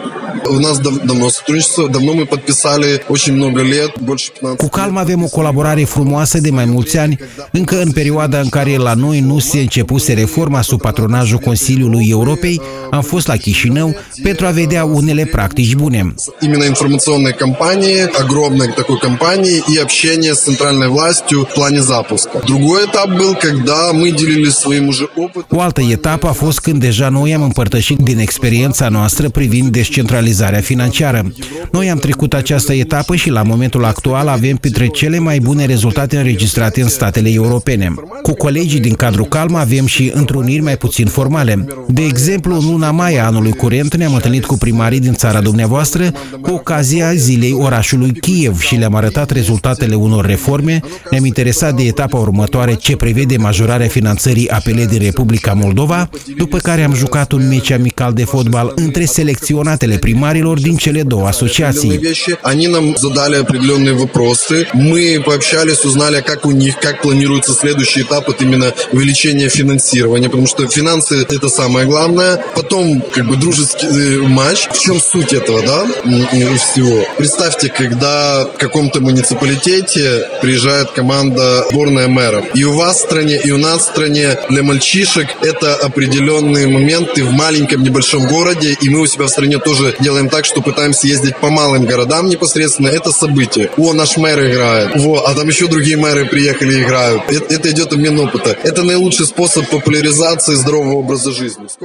У 0.48 0.58
нас 0.58 0.78
дав- 0.78 1.00
давно 1.04 1.30
сотрудничество, 1.30 1.88
давно 1.88 2.14
мы 2.14 2.26
подписали 2.26 3.02
очень 3.08 3.34
много 3.34 3.62
лет, 3.62 3.90
больше 4.00 4.32
15 4.32 4.58
Cu 4.58 4.68
Calm 4.68 4.96
avem 4.96 5.22
o 5.22 5.28
colaborare 5.28 5.84
frumoasă 5.84 6.38
de 6.38 6.50
mai 6.50 6.64
mulți 6.64 6.98
ani, 6.98 7.18
încă 7.52 7.80
în 7.80 7.92
perioada 7.92 8.40
în 8.40 8.48
care 8.48 8.76
la 8.76 8.94
noi 8.94 9.20
nu 9.20 9.38
se 9.38 9.58
începuse 9.60 10.12
reforma 10.12 10.62
sub 10.62 10.80
patronajul 11.19 11.37
Consiliului 11.37 12.07
Europei, 12.09 12.61
am 12.91 13.01
fost 13.01 13.27
la 13.27 13.35
Chișinău 13.35 13.95
pentru 14.23 14.45
a 14.45 14.49
vedea 14.49 14.83
unele 14.83 15.25
practici 15.25 15.75
bune. 15.75 16.13
именно 16.41 16.65
информационной 16.73 17.33
кампании, 17.33 17.99
огромной 18.23 18.69
такой 18.81 18.99
кампании 19.07 19.57
и 19.73 19.75
общения 19.85 20.33
с 20.33 20.41
центральной 20.47 20.89
властью 20.95 21.37
в 21.45 21.53
плане 21.57 21.81
запуска. 21.81 22.35
Другой 22.51 22.79
этап 22.87 23.09
был, 23.19 23.31
когда 23.47 23.79
мы 23.99 24.11
делились 24.11 24.57
своим 24.63 24.87
уже 24.87 25.05
опытом. 25.15 25.57
O 25.57 25.61
altă 25.61 25.81
etapă 25.81 26.27
a 26.27 26.31
fost 26.31 26.59
când 26.59 26.79
deja 26.79 27.09
noi 27.09 27.33
am 27.33 27.41
împărtășit 27.41 27.97
din 27.97 28.19
experiența 28.19 28.89
noastră 28.89 29.29
privind 29.29 29.71
descentralizarea 29.71 30.59
financiară. 30.59 31.31
Noi 31.71 31.89
am 31.89 31.97
trecut 31.97 32.33
această 32.33 32.73
etapă 32.73 33.15
și 33.15 33.29
la 33.29 33.43
momentul 33.43 33.85
actual 33.85 34.27
avem 34.27 34.55
printre 34.55 34.87
cele 34.87 35.19
mai 35.19 35.39
bune 35.39 35.65
rezultate 35.65 36.17
înregistrate 36.17 36.81
în 36.81 36.89
statele 36.89 37.29
europene. 37.31 37.93
Cu 38.21 38.33
colegii 38.33 38.79
din 38.79 38.93
cadrul 38.93 39.25
Calm 39.25 39.55
avem 39.55 39.85
și 39.85 40.11
întruniri 40.13 40.61
mai 40.61 40.77
puțin 40.77 41.07
formale. 41.09 41.65
De 41.87 42.01
exemplu, 42.03 42.55
în 42.55 42.65
luna 42.65 42.91
mai 42.91 43.17
a 43.17 43.25
anului 43.25 43.53
curent 43.53 43.95
ne-am 43.95 44.13
întâlnit 44.13 44.45
cu 44.45 44.57
primarii 44.57 44.99
din 44.99 45.13
țara 45.13 45.41
dumneavoastră 45.41 46.11
cu 46.41 46.51
ocazia 46.51 47.13
zilei 47.13 47.53
orașului 47.59 48.13
Kiev 48.13 48.61
și 48.61 48.75
le-am 48.75 48.95
arătat 48.95 49.31
rezultatele 49.31 49.95
unor 49.95 50.25
reforme, 50.25 50.79
ne-am 51.09 51.25
interesat 51.25 51.75
de 51.75 51.83
etapa 51.83 52.17
următoare 52.17 52.73
ce 52.73 52.95
prevede 52.95 53.37
majorarea 53.37 53.87
finanțării 53.87 54.49
APL 54.49 54.81
din 54.89 54.99
Republica 54.99 55.53
Moldova, 55.53 56.09
după 56.37 56.57
care 56.57 56.83
am 56.83 56.93
jucat 56.93 57.31
un 57.31 57.47
meci 57.47 57.71
amical 57.71 58.13
de 58.13 58.23
fotbal 58.23 58.71
între 58.75 59.05
selecționatele 59.05 59.97
primarilor 59.97 60.59
din 60.59 60.75
cele 60.75 61.01
două 61.01 61.27
asociații. 61.27 61.99
вещи. 62.05 62.37
Они 62.43 62.67
нам 62.67 62.85
задали 62.97 63.35
определенные 63.45 63.93
вопросы. 63.93 64.67
Мы 64.73 65.21
пообщались, 65.25 65.83
узнали, 65.89 66.21
как 66.21 66.45
у 66.45 66.51
них, 66.51 66.79
как 66.79 67.01
планируется 67.01 67.53
следующий 67.53 68.01
этап, 68.01 68.29
это 68.29 68.43
именно 68.43 68.69
увеличение 68.91 69.49
финансирования, 69.49 70.29
потому 70.29 70.47
что 70.47 70.67
финансы 70.90 71.26
это 71.30 71.48
самое 71.48 71.86
главное. 71.86 72.44
Потом, 72.54 73.00
как 73.00 73.26
бы, 73.26 73.36
дружеский 73.36 73.86
э, 73.86 74.18
матч. 74.26 74.68
В 74.72 74.78
чем 74.78 75.00
суть 75.00 75.32
этого, 75.32 75.62
да, 75.62 75.86
м, 76.04 76.58
всего? 76.58 77.04
Представьте, 77.16 77.68
когда 77.68 78.44
в 78.44 78.58
каком-то 78.58 79.00
муниципалитете 79.00 80.28
приезжает 80.42 80.90
команда 80.90 81.66
сборная 81.70 82.08
мэров. 82.08 82.44
И 82.54 82.64
у 82.64 82.72
вас 82.72 82.96
в 82.96 83.00
стране, 83.00 83.40
и 83.42 83.50
у 83.52 83.58
нас 83.58 83.82
в 83.82 83.90
стране 83.90 84.36
для 84.48 84.62
мальчишек 84.62 85.28
это 85.42 85.76
определенные 85.76 86.66
моменты 86.66 87.24
в 87.24 87.32
маленьком 87.32 87.82
небольшом 87.82 88.26
городе, 88.26 88.76
и 88.80 88.88
мы 88.88 89.00
у 89.00 89.06
себя 89.06 89.26
в 89.26 89.30
стране 89.30 89.58
тоже 89.58 89.94
делаем 90.00 90.28
так, 90.28 90.44
что 90.44 90.60
пытаемся 90.60 91.06
ездить 91.06 91.36
по 91.36 91.50
малым 91.50 91.86
городам 91.86 92.28
непосредственно. 92.28 92.88
Это 92.88 93.12
событие. 93.12 93.70
О, 93.76 93.92
наш 93.92 94.16
мэр 94.16 94.50
играет. 94.50 94.90
Во, 94.96 95.24
а 95.26 95.34
там 95.34 95.46
еще 95.48 95.68
другие 95.68 95.96
мэры 95.96 96.26
приехали 96.26 96.74
и 96.74 96.82
играют. 96.82 97.22
Это, 97.28 97.54
это 97.54 97.70
идет 97.70 97.92
обмен 97.92 98.18
опыта. 98.18 98.56
Это 98.64 98.82
наилучший 98.82 99.26
способ 99.26 99.68
популяризации 99.68 100.54
здорового 100.54 100.79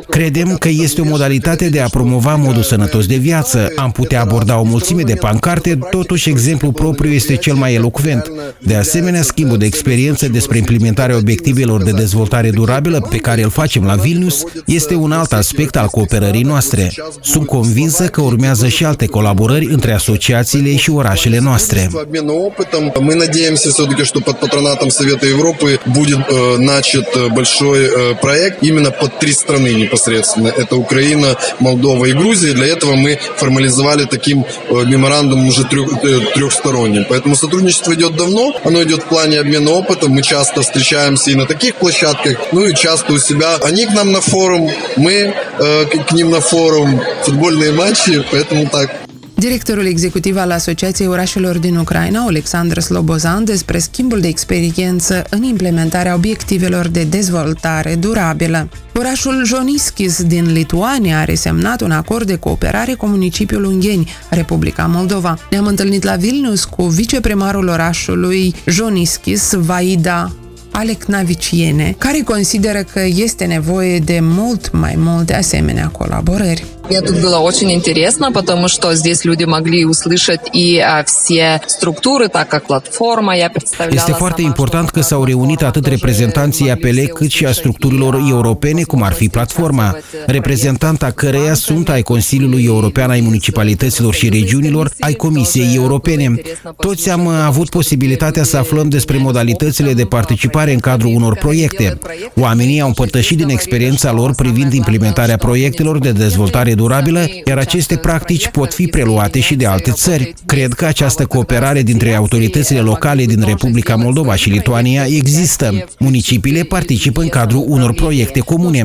Credem 0.09 0.57
că 0.57 0.69
este 0.69 1.01
o 1.01 1.05
modalitate 1.05 1.69
de 1.69 1.81
a 1.81 1.89
promova 1.89 2.35
modul 2.35 2.63
sănătos 2.63 3.07
de 3.07 3.17
viață. 3.17 3.73
Am 3.77 3.91
putea 3.91 4.21
aborda 4.21 4.59
o 4.59 4.63
mulțime 4.63 5.03
de 5.03 5.15
pancarte, 5.15 5.79
totuși 5.91 6.29
exemplul 6.29 6.73
propriu 6.73 7.13
este 7.13 7.37
cel 7.37 7.55
mai 7.55 7.75
elocvent. 7.75 8.31
De 8.59 8.75
asemenea, 8.75 9.23
schimbul 9.23 9.59
de 9.59 9.67
experiență 9.67 10.29
despre 10.29 10.59
implementarea 10.59 11.17
obiectivelor 11.17 11.83
de 11.83 11.91
dezvoltare 11.91 12.51
durabilă 12.51 13.07
pe 13.11 13.17
care 13.17 13.43
îl 13.43 13.51
facem 13.51 13.85
la 13.85 13.95
Vilnius 13.95 14.45
este 14.67 14.95
un 14.95 15.13
alt 15.13 15.33
aspect 15.33 15.77
al 15.77 15.87
cooperării 15.87 16.43
noastre. 16.43 16.93
Sunt 17.23 17.47
convinsă 17.47 18.07
că 18.07 18.21
urmează 18.21 18.69
și 18.69 18.85
alte 18.85 19.07
colaborări 19.07 19.65
între 19.65 19.93
asociațiile 19.93 20.77
și 20.77 20.91
orașele 20.91 21.39
noastre. 21.39 21.89
По 21.93 22.01
обмену 22.01 22.35
опытом 22.49 22.93
мы 23.01 23.15
надеемся 23.15 23.71
все-таки, 23.71 24.05
что 24.05 24.21
под 24.21 24.41
патронатом 24.41 24.91
Совета 24.91 25.27
Европы 25.27 25.79
будет 25.87 26.21
э, 26.29 26.57
начат 26.59 27.07
э, 27.17 27.29
большой 27.29 27.81
э, 27.85 28.15
проект 28.21 28.63
именно 28.63 28.84
под 28.92 29.20
три 29.20 29.34
страны 29.34 29.74
непосредственно. 29.74 30.48
Это 30.48 30.76
Украина, 30.76 31.38
Молдова 31.60 32.06
и 32.06 32.14
Грузия. 32.14 32.54
Для 32.54 32.68
этого 32.68 32.96
мы 32.96 33.20
формализовали 33.38 34.06
таким 34.06 34.44
э, 34.44 34.74
меморандумом 34.86 35.48
уже 35.48 35.64
трех, 35.66 35.92
э, 36.04 36.20
трехсторонним. 36.34 37.06
Поэтому 37.10 37.36
сотрудничество 37.36 37.94
идет 37.94 38.16
давно, 38.16 38.56
оно 38.64 38.84
идет 38.84 39.04
в 39.04 39.06
плане 39.08 39.40
обмена 39.40 39.72
опытом. 39.72 40.12
Мы 40.12 40.22
часто 40.22 40.62
встречаемся 40.62 41.32
и 41.32 41.36
на 41.36 41.46
таких 41.46 41.76
площадках, 41.76 42.38
ну 42.52 42.66
и 42.66 42.76
часто 42.76 43.14
у 43.14 43.20
себя. 43.20 43.56
Они 43.64 43.86
к 43.86 43.94
нам 43.94 44.12
на 44.12 44.22
форум, 44.22 44.70
мы 44.98 45.14
э, 45.14 45.86
к 45.86 46.12
ним 46.12 46.32
на 46.32 46.42
форум. 46.42 47.02
Футбольные 47.24 47.72
матчи, 47.72 48.24
поэтому 48.32 48.68
так. 48.68 49.05
Directorul 49.38 49.86
executiv 49.86 50.38
al 50.38 50.52
Asociației 50.52 51.08
Orașelor 51.08 51.58
din 51.58 51.76
Ucraina, 51.76 52.24
Alexandru 52.24 52.80
Slobozan, 52.80 53.44
despre 53.44 53.78
schimbul 53.78 54.20
de 54.20 54.28
experiență 54.28 55.24
în 55.30 55.44
implementarea 55.44 56.14
obiectivelor 56.14 56.88
de 56.88 57.04
dezvoltare 57.04 57.96
durabilă. 57.96 58.70
Orașul 58.94 59.46
Joniskis 59.46 60.24
din 60.24 60.52
Lituania 60.52 61.20
are 61.20 61.34
semnat 61.34 61.82
un 61.82 61.92
acord 61.92 62.28
de 62.28 62.36
cooperare 62.36 62.94
cu 62.94 63.06
municipiul 63.06 63.64
Ungheni, 63.64 64.12
Republica 64.30 64.86
Moldova. 64.86 65.38
Ne-am 65.50 65.66
întâlnit 65.66 66.04
la 66.04 66.16
Vilnius 66.16 66.64
cu 66.64 66.84
viceprimarul 66.84 67.68
orașului 67.68 68.56
Joniskis, 68.66 69.54
Vaida 69.54 70.32
Alecnaviciene, 70.72 71.96
care 71.98 72.22
consideră 72.22 72.84
că 72.84 73.02
este 73.06 73.46
nevoie 73.46 74.00
de 74.00 74.20
mult 74.22 74.72
mai 74.72 74.94
multe 74.98 75.36
asemenea 75.36 75.88
colaborări. 75.88 76.66
Мне 76.91 77.01
тут 77.03 77.21
было 77.21 77.39
очень 77.39 77.71
интересно, 77.71 78.33
потому 78.33 78.67
что 78.67 78.95
здесь 78.95 79.25
люди 79.25 79.45
могли 79.45 79.85
услышать 79.85 80.41
и 80.53 80.79
а, 80.79 81.05
все 81.05 81.61
структуры, 81.69 82.29
так 82.29 82.49
как 82.49 82.67
платформа, 82.67 83.37
я 83.37 83.49
представляла 83.49 83.97
Este 83.97 84.13
foarte 84.13 84.43
сама, 84.43 84.49
important 84.49 84.89
что 84.89 84.93
că 84.93 85.01
s-au 85.01 85.25
reunit 85.25 85.63
atât 85.63 85.87
reprezentanții 85.87 86.71
APL 86.71 86.99
cât 87.15 87.31
și 87.31 87.47
a 87.47 87.53
structurilor 87.53 88.23
europene, 88.29 88.83
cum 88.83 89.03
ar 89.03 89.13
fi 89.13 89.29
platforma, 89.29 89.97
reprezentanta 90.27 91.11
căreia 91.11 91.55
sunt 91.55 91.89
ai 91.89 92.03
Consiliului 92.03 92.65
European 92.65 93.11
ai 93.11 93.21
Municipalităților 93.21 94.15
și 94.15 94.29
Regiunilor, 94.29 94.91
ai 95.01 95.13
Comisiei 95.13 95.75
Europene. 95.75 96.35
Toți 96.77 97.11
am 97.11 97.27
avut 97.27 97.69
posibilitatea 97.69 98.43
să 98.45 98.57
aflăm 98.57 98.89
despre 98.89 99.17
modalitățile 99.17 99.93
de 99.93 100.05
participare 100.05 100.73
în 100.73 100.79
cadrul 100.79 101.15
unor 101.15 101.37
proiecte. 101.37 101.99
Oamenii 102.41 102.81
au 102.81 102.87
împărtășit 102.87 103.37
din 103.37 103.49
experiența 103.49 104.13
lor 104.13 104.35
privind 104.35 104.73
implementarea 104.73 105.37
proiectelor 105.37 105.99
de 105.99 106.13
dezvoltare 106.13 106.74
durabilă, 106.76 107.26
iar 107.46 107.58
aceste 107.58 107.96
practici 107.96 108.48
pot 108.48 108.74
fi 108.74 108.88
preluate 108.88 109.40
și 109.40 109.56
de 109.56 109.66
alte 109.66 109.92
țări. 109.92 110.34
Cred 110.46 110.74
că 110.74 110.86
această 110.86 111.26
cooperare 111.26 111.82
dintre 111.82 112.14
autoritățile 112.14 112.80
locale 112.80 113.26
din 113.26 113.44
Republica 113.46 113.96
Moldova 113.96 114.36
și 114.36 114.50
Lituania 114.50 115.06
există. 115.06 115.86
Municipiile 116.00 116.64
participă 116.64 117.22
în 117.22 117.28
cadrul 117.28 117.64
unor 117.68 117.94
proiecte 117.94 118.40
comune. 118.40 118.84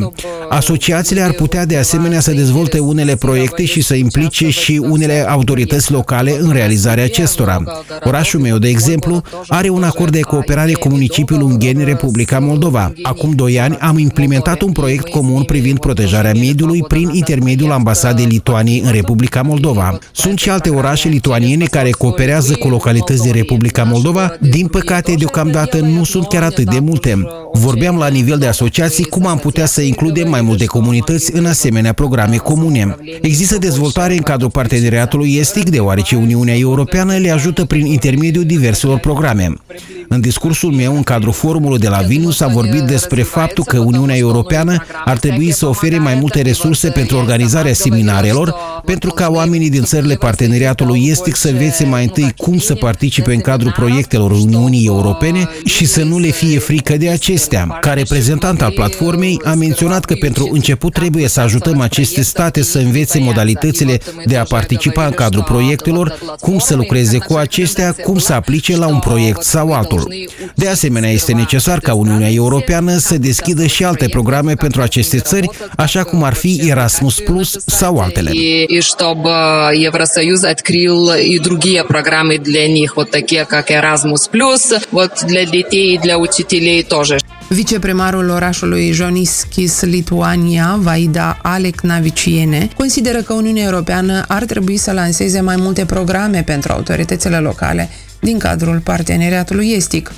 Asociațiile 0.49 1.21
ar 1.21 1.33
putea 1.33 1.67
de 1.67 1.77
asemenea 1.77 2.21
să 2.21 2.33
dezvolte 2.33 2.79
unele 2.79 3.17
proiecte 3.17 3.65
și 3.65 3.83
să 3.83 3.95
implice 3.95 4.51
și 4.51 4.81
unele 4.83 5.25
autorități 5.29 5.93
locale 5.93 6.37
în 6.41 6.51
realizarea 6.53 7.05
acestora. 7.05 7.63
Orașul 8.05 8.41
meu, 8.41 8.59
de 8.59 8.69
exemplu, 8.69 9.23
are 9.49 9.69
un 9.69 9.83
acord 9.83 10.13
de 10.13 10.21
cooperare 10.21 10.73
cu 10.73 10.89
municipiul 10.89 11.43
Ungheni, 11.43 11.85
Republica 11.85 12.39
Moldova. 12.39 12.93
Acum 13.03 13.33
doi 13.33 13.61
ani 13.61 13.77
am 13.77 13.99
implementat 13.99 14.61
un 14.61 14.73
proiect 14.73 15.09
comun 15.09 15.43
privind 15.43 15.79
protejarea 15.79 16.33
mediului 16.33 16.85
prin 16.89 17.11
intermediul 17.13 17.71
ambasadei 17.81 18.25
Lituaniei 18.25 18.83
în 18.85 18.93
Republica 18.93 19.43
Moldova. 19.43 19.99
Sunt 20.13 20.39
și 20.39 20.51
alte 20.51 20.71
orașe 20.71 21.09
lituaniene 21.09 21.65
care 21.65 21.91
cooperează 21.91 22.55
cu 22.55 22.69
localități 22.69 23.23
din 23.23 23.33
Republica 23.33 23.83
Moldova. 23.83 24.33
Din 24.41 24.67
păcate, 24.67 25.15
deocamdată 25.19 25.79
nu 25.79 26.05
sunt 26.05 26.27
chiar 26.27 26.43
atât 26.43 26.71
de 26.71 26.79
multe. 26.79 27.27
Vorbeam 27.53 27.97
la 27.97 28.09
nivel 28.09 28.39
de 28.39 28.47
asociații 28.47 29.05
cum 29.05 29.27
am 29.27 29.39
putea 29.39 29.67
să 29.67 29.81
includem 29.81 30.29
mai 30.29 30.41
multe 30.41 30.65
comunități 30.65 31.35
în 31.35 31.47
asemenea 31.47 31.93
programe 31.93 32.37
comune. 32.37 32.97
Există 33.21 33.59
dezvoltare 33.59 34.13
în 34.13 34.23
cadrul 34.23 34.51
parteneriatului 34.51 35.35
estic, 35.35 35.71
deoarece 35.71 36.17
Uniunea 36.17 36.57
Europeană 36.57 37.17
le 37.17 37.31
ajută 37.31 37.65
prin 37.65 37.87
intermediul 37.87 38.45
diverselor 38.45 38.99
programe. 38.99 39.53
În 40.09 40.21
discursul 40.21 40.73
meu, 40.73 40.95
în 40.97 41.03
cadrul 41.03 41.33
forumului 41.33 41.79
de 41.79 41.89
la 41.89 41.99
Vilnius, 41.99 42.37
s-a 42.37 42.47
vorbit 42.47 42.81
despre 42.81 43.23
faptul 43.23 43.65
că 43.65 43.79
Uniunea 43.79 44.17
Europeană 44.17 44.85
ar 45.05 45.19
trebui 45.19 45.51
să 45.51 45.67
ofere 45.67 45.99
mai 45.99 46.15
multe 46.15 46.43
resurse 46.43 46.89
pentru 46.89 47.17
organizarea 47.17 47.70
seminarelor, 47.73 48.55
pentru 48.85 49.11
ca 49.11 49.29
oamenii 49.31 49.71
din 49.71 49.83
țările 49.83 50.15
parteneriatului 50.15 51.07
estic 51.07 51.37
să 51.37 51.49
învețe 51.49 51.85
mai 51.85 52.03
întâi 52.03 52.35
cum 52.37 52.59
să 52.59 52.75
participe 52.75 53.33
în 53.33 53.41
cadrul 53.41 53.73
proiectelor 53.73 54.31
Uniunii 54.31 54.87
Europene 54.87 55.49
și 55.65 55.87
să 55.87 56.03
nu 56.03 56.19
le 56.19 56.31
fie 56.31 56.59
frică 56.59 56.97
de 56.97 57.09
acestea. 57.09 57.79
Ca 57.81 57.93
reprezentant 57.93 58.63
al 58.63 58.71
platformei, 58.71 59.41
am 59.45 59.59
menționat 59.59 60.05
că 60.05 60.15
pentru 60.15 60.49
început 60.53 60.93
trebuie 60.93 61.29
să 61.29 61.41
ajutăm 61.41 61.81
aceste 61.81 62.23
state 62.23 62.63
să 62.63 62.79
învețe 62.79 63.19
modalitățile 63.19 63.99
de 64.27 64.37
a 64.37 64.43
participa 64.43 65.05
în 65.07 65.13
cadrul 65.13 65.43
proiectelor, 65.43 66.19
cum 66.41 66.59
să 66.59 66.75
lucreze 66.75 67.19
cu 67.19 67.35
acestea, 67.35 67.95
cum 68.05 68.19
să 68.19 68.33
aplice 68.33 68.77
la 68.77 68.87
un 68.87 68.99
proiect 68.99 69.43
sau 69.43 69.73
altul. 69.73 70.15
De 70.55 70.69
asemenea, 70.69 71.11
este 71.11 71.33
necesar 71.33 71.79
ca 71.79 71.95
Uniunea 71.95 72.31
Europeană 72.31 72.97
să 72.97 73.19
deschidă 73.19 73.67
și 73.67 73.85
alte 73.85 74.07
programe 74.09 74.55
pentru 74.55 74.83
aceste 74.83 75.19
țări, 75.19 75.49
așa 75.77 76.03
cum 76.03 76.23
ar 76.23 76.35
fi 76.35 76.61
Erasmus 76.65 77.19
Plus 77.21 77.57
sau 77.60 78.00
altele. 78.00 78.32
И 78.34 78.82
чтобы 78.82 79.30
Евросоюз 79.74 80.44
открыл 80.44 81.14
и 81.14 81.40
другие 81.40 81.84
программы 81.84 82.38
для 82.38 82.68
них, 82.68 82.96
вот 82.96 83.12
такие 83.12 83.46
как 83.46 83.72
Erasmus 83.72 84.30
Plus, 84.32 84.82
вот 84.92 85.12
для 85.26 85.46
детей 85.46 85.96
и 85.96 85.98
для 85.98 86.18
учителей 86.18 86.84
тоже. 86.84 87.18
Viceprimarul 87.50 88.30
orașului 88.30 88.92
Joniskis, 88.92 89.82
Lituania, 89.82 90.78
Vaida 90.80 91.40
Alec 91.42 91.82
Naviciene, 91.82 92.70
consideră 92.78 93.22
că 93.22 93.34
Uniunea 93.34 93.64
Europeană 93.64 94.26
ar 94.28 94.44
trebui 94.44 94.78
să 94.78 94.92
lanseze 94.92 95.42
mai 95.42 95.56
multe 95.56 95.86
programe 95.86 96.44
pentru 96.46 96.72
autoritățile 96.72 97.38
locale 97.38 97.90
din 98.20 98.38
cadrul 98.38 98.80
parteneriatului 98.84 99.72
estic. 99.72 100.12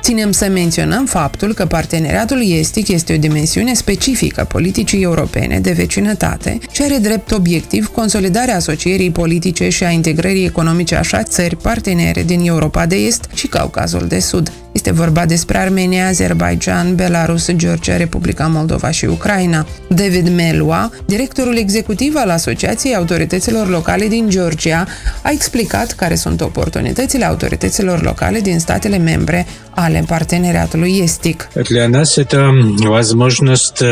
Ținem 0.00 0.30
să 0.30 0.48
menționăm 0.48 1.06
faptul 1.06 1.54
că 1.54 1.66
parteneriatul 1.66 2.42
estic 2.50 2.88
este 2.88 3.14
o 3.14 3.16
dimensiune 3.16 3.74
specifică 3.74 4.44
politicii 4.44 5.02
europene 5.02 5.60
de 5.60 5.72
vecinătate 5.72 6.58
și 6.70 6.82
are 6.82 6.96
drept 6.96 7.30
obiectiv 7.30 7.86
consolidarea 7.86 8.56
asocierii 8.56 9.10
politice 9.10 9.68
și 9.68 9.84
a 9.84 9.90
integrării 9.90 10.44
economice 10.44 10.94
așa 10.94 11.22
țări 11.22 11.56
partenere 11.56 12.22
din 12.22 12.46
Europa 12.46 12.86
de 12.86 12.96
Est 12.96 13.28
și 13.34 13.46
Caucazul 13.46 14.06
de 14.06 14.18
Sud. 14.18 14.52
Este 14.71 14.91
vorba 14.91 15.25
despre 15.25 15.57
Armenia, 15.57 16.07
Azerbaijan, 16.07 16.95
Belarus, 16.95 17.51
Georgia, 17.51 17.97
Republica 17.97 18.47
Moldova 18.47 18.91
și 18.91 19.05
Ucraina. 19.05 19.65
David 19.87 20.29
Melua, 20.35 20.91
directorul 21.05 21.57
executiv 21.57 22.13
al 22.15 22.29
Asociației 22.29 22.95
Autorităților 22.95 23.69
Locale 23.69 24.07
din 24.07 24.29
Georgia, 24.29 24.87
a 25.21 25.29
explicat 25.31 25.91
care 25.91 26.15
sunt 26.15 26.41
oportunitățile 26.41 27.25
autorităților 27.25 28.03
locale 28.03 28.39
din 28.39 28.59
statele 28.59 28.97
membre 28.97 29.45
ale 29.75 30.03
парteneriatului 30.07 30.99
estic. 31.03 31.49
Для 31.53 31.87
нас 31.87 32.17
это 32.17 32.41
возможность 32.97 33.83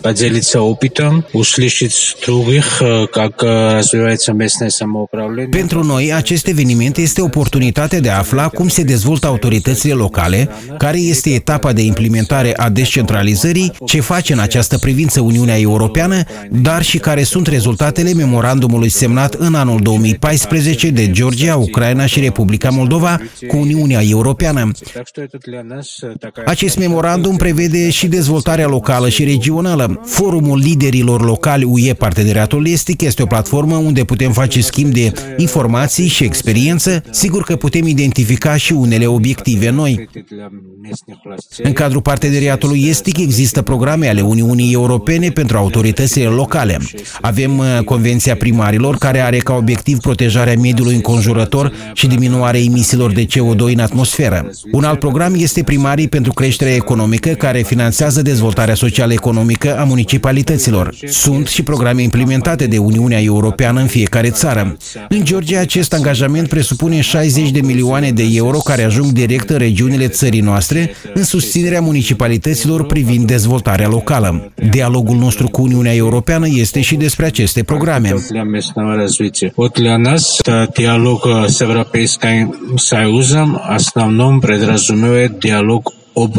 поделиться 0.00 0.58
опытом, 0.60 1.24
услышать 1.32 1.96
других, 2.26 2.66
как 3.10 3.42
развивается 3.78 4.32
местное 4.32 4.68
самоуправление. 4.68 5.58
Pentru 5.60 5.84
noi, 5.84 6.12
acest 6.14 6.46
eveniment 6.46 6.96
este 6.96 7.20
oportunitatea 7.22 8.00
de 8.00 8.10
a 8.10 8.18
afla 8.18 8.48
cum 8.48 8.68
se 8.68 8.82
dezvoltă 8.82 9.26
autoritățile 9.26 9.92
locale 9.92 10.22
locale, 10.29 10.77
care 10.77 10.97
este 10.97 11.29
etapa 11.29 11.73
de 11.73 11.81
implementare 11.81 12.53
a 12.55 12.69
descentralizării, 12.69 13.71
ce 13.85 14.01
face 14.01 14.33
în 14.33 14.39
această 14.39 14.77
privință 14.77 15.21
Uniunea 15.21 15.59
Europeană, 15.59 16.23
dar 16.51 16.83
și 16.83 16.97
care 16.97 17.23
sunt 17.23 17.47
rezultatele 17.47 18.13
memorandumului 18.13 18.89
semnat 18.89 19.33
în 19.33 19.55
anul 19.55 19.79
2014 19.81 20.89
de 20.89 21.11
Georgia, 21.11 21.55
Ucraina 21.55 22.05
și 22.05 22.19
Republica 22.19 22.69
Moldova 22.69 23.19
cu 23.47 23.57
Uniunea 23.57 24.01
Europeană. 24.03 24.71
Acest 26.45 26.77
memorandum 26.77 27.35
prevede 27.35 27.89
și 27.89 28.07
dezvoltarea 28.07 28.67
locală 28.67 29.09
și 29.09 29.23
regională. 29.23 30.01
Forumul 30.05 30.59
liderilor 30.59 31.25
locali 31.25 31.63
UE 31.63 31.93
Parteneriatul 31.93 32.67
Estic 32.67 33.01
este 33.01 33.21
o 33.21 33.25
platformă 33.25 33.75
unde 33.75 34.03
putem 34.03 34.31
face 34.31 34.61
schimb 34.61 34.93
de 34.93 35.11
informații 35.37 36.07
și 36.07 36.23
experiență. 36.23 37.03
Sigur 37.11 37.43
că 37.43 37.55
putem 37.55 37.87
identifica 37.87 38.55
și 38.55 38.73
unele 38.73 39.05
obiective 39.05 39.69
noi. 39.69 40.08
În 41.63 41.73
cadrul 41.73 42.01
parteneriatului 42.01 42.85
estic 42.87 43.17
există 43.17 43.61
programe 43.61 44.07
ale 44.07 44.21
Uniunii 44.21 44.73
Europene 44.73 45.29
pentru 45.29 45.57
autoritățile 45.57 46.25
locale. 46.25 46.77
Avem 47.21 47.57
uh, 47.57 47.65
Convenția 47.85 48.35
Primarilor, 48.35 48.97
care 48.97 49.19
are 49.19 49.37
ca 49.37 49.53
obiectiv 49.53 49.97
protejarea 49.97 50.53
mediului 50.59 50.95
înconjurător 50.95 51.73
și 51.93 52.07
diminuarea 52.07 52.61
emisiilor 52.61 53.11
de 53.11 53.25
CO2 53.25 53.73
în 53.73 53.79
atmosferă. 53.79 54.49
Un 54.71 54.83
alt 54.83 54.99
program 54.99 55.33
este 55.37 55.63
Primarii 55.63 56.07
pentru 56.07 56.33
creșterea 56.33 56.73
economică, 56.75 57.29
care 57.29 57.61
finanțează 57.61 58.21
dezvoltarea 58.21 58.75
social-economică 58.75 59.77
a 59.79 59.83
municipalităților. 59.83 60.95
Sunt 61.07 61.47
și 61.47 61.63
programe 61.63 62.01
implementate 62.01 62.67
de 62.67 62.77
Uniunea 62.77 63.21
Europeană 63.21 63.79
în 63.79 63.87
fiecare 63.87 64.29
țară. 64.29 64.77
În 65.09 65.23
Georgia, 65.23 65.59
acest 65.59 65.93
angajament 65.93 66.47
presupune 66.47 67.01
60 67.01 67.51
de 67.51 67.61
milioane 67.61 68.11
de 68.11 68.27
euro 68.31 68.57
care 68.57 68.83
ajung 68.83 69.11
direct 69.11 69.49
în 69.49 69.57
regiunile 69.57 69.98
regiunile 69.98 70.08
țării 70.08 70.40
noastre 70.40 70.94
în 71.14 71.22
susținerea 71.24 71.80
municipalităților 71.80 72.86
privind 72.86 73.26
dezvoltarea 73.26 73.88
locală. 73.88 74.52
Dialogul 74.70 75.16
nostru 75.16 75.48
cu 75.48 75.62
Uniunea 75.62 75.94
Europeană 75.94 76.46
este 76.48 76.80
și 76.80 76.96
despre 76.96 77.26
aceste 77.26 77.62
programe. 77.62 78.14
Вот 79.56 79.72
для 79.72 79.96
нас 79.96 80.40
диалог 80.76 81.20
с 81.46 81.60
Европейским 81.60 82.42
Союзом 82.90 83.48
в 83.52 83.74
основном 83.80 84.40
подразумевает 84.40 85.32
диалог 85.38 85.82
об 86.24 86.34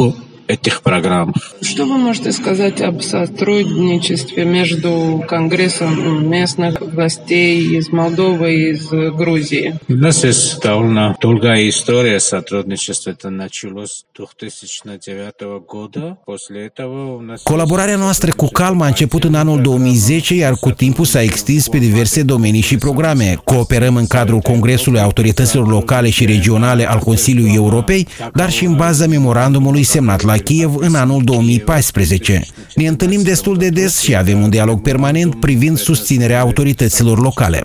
этих 0.50 0.82
программ. 0.82 1.34
Что 1.60 1.84
вы 1.86 1.98
можете 1.98 2.32
сказать 2.32 2.80
об 2.80 3.02
сотрудничестве 3.02 4.44
между 4.44 5.24
Конгрессом 5.28 6.28
местных 6.28 6.80
властей 6.80 7.78
из 7.78 7.88
Молдовы 7.90 8.54
и 8.54 8.70
из 8.70 8.88
Грузии? 8.88 9.74
У 9.88 9.94
нас 9.94 10.24
есть 10.24 10.60
довольно 10.62 11.16
долгая 11.20 11.68
история 11.68 12.20
сотрудничества. 12.20 13.10
Это 13.10 13.30
началось 13.30 13.90
с 13.90 14.04
2009 14.16 15.66
года. 15.66 16.18
После 16.24 16.66
этого 16.66 17.16
у 17.16 17.20
нас... 17.20 17.42
Colaborarea 17.42 17.96
noastră 17.96 18.32
cu 18.32 18.46
Calm 18.46 18.82
a 18.82 18.86
început 18.86 19.24
în 19.24 19.34
anul 19.34 19.60
2010, 19.62 20.34
iar 20.34 20.54
cu 20.60 20.70
timpul 20.70 21.04
s-a 21.04 21.22
extins 21.22 21.68
pe 21.68 21.78
diverse 21.78 22.22
domenii 22.22 22.60
și 22.60 22.76
programe. 22.76 23.40
Cooperăm 23.44 23.96
în 23.96 24.06
cadrul 24.06 24.38
Congresului 24.38 25.00
Autorităților 25.00 25.68
Locale 25.68 26.10
și 26.10 26.24
Regionale 26.24 26.88
al 26.88 26.98
Consiliului 26.98 27.54
Europei, 27.54 28.06
dar 28.34 28.50
și 28.50 28.64
în 28.64 28.74
baza 28.74 29.06
memorandumului 29.06 29.82
semnat 29.82 30.22
la 30.22 30.36
Kiev 30.44 30.76
în 30.76 30.94
anul 30.94 31.24
2014. 31.24 32.42
Ne 32.74 32.86
întâlnim 32.86 33.22
destul 33.22 33.56
de 33.56 33.68
des 33.68 34.00
și 34.00 34.16
avem 34.16 34.42
un 34.42 34.50
dialog 34.50 34.82
permanent 34.82 35.34
privind 35.34 35.78
susținerea 35.78 36.40
autorităților 36.40 37.18
locale. 37.20 37.62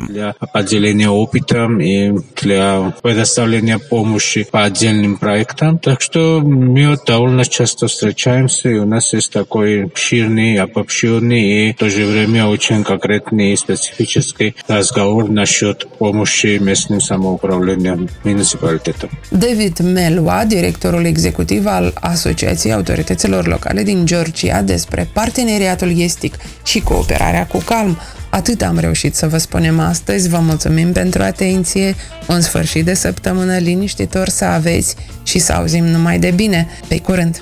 Поделение 0.51 1.07
опыта 1.07 1.67
и 1.79 2.11
для 2.41 2.93
предоставления 3.01 3.77
помощи 3.89 4.47
по 4.51 4.59
отдельным 4.69 5.17
проектам. 5.17 5.77
Так 5.77 5.99
что 6.01 6.41
мы 6.41 6.97
довольно 7.05 7.43
часто 7.43 7.87
встречаемся, 7.87 8.69
и 8.69 8.77
у 8.77 8.85
нас 8.85 9.13
есть 9.13 9.31
такой 9.31 9.69
обширный, 9.85 10.57
обобщенный 10.57 11.43
и 11.69 11.73
в 11.73 11.75
то 11.75 11.89
же 11.89 12.05
время 12.05 12.45
очень 12.45 12.83
конкретный 12.83 13.53
и 13.53 13.55
специфический 13.55 14.55
разговор 14.67 15.29
насчет 15.29 15.87
помощи 15.97 16.59
местным 16.69 17.01
самоуправлением 17.01 18.09
муниципалитетам. 18.23 19.09
David 19.31 19.75
Melua, 19.95 20.45
directorul 20.45 21.05
executiv 21.05 21.65
al 21.65 21.93
Asociației 22.01 22.64
Asociației 22.66 22.72
Autorităților 22.72 23.46
Locale 23.46 23.82
din 23.82 24.06
Georgia 24.06 24.62
despre 24.62 25.08
parteneriatul 25.12 25.98
estic 25.98 26.34
și 26.64 26.80
cooperarea 26.80 27.46
cu 27.46 27.58
calm. 27.58 27.98
Atât 28.30 28.62
am 28.62 28.78
reușit 28.78 29.14
să 29.14 29.28
vă 29.28 29.38
spunem 29.38 29.80
astăzi, 29.80 30.28
vă 30.28 30.38
mulțumim 30.38 30.92
pentru 30.92 31.22
atenție, 31.22 31.94
un 32.28 32.40
sfârșit 32.40 32.84
de 32.84 32.94
săptămână 32.94 33.56
liniștitor 33.56 34.28
să 34.28 34.44
aveți 34.44 34.94
și 35.22 35.38
să 35.38 35.52
auzim 35.52 35.84
numai 35.84 36.18
de 36.18 36.30
bine. 36.30 36.68
Pe 36.88 36.98
curând! 36.98 37.40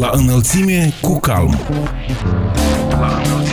La 0.00 0.10
înălțime 0.12 0.92
cu 1.00 1.18
calm. 1.20 1.58
La 2.90 3.22
înălțime. 3.24 3.43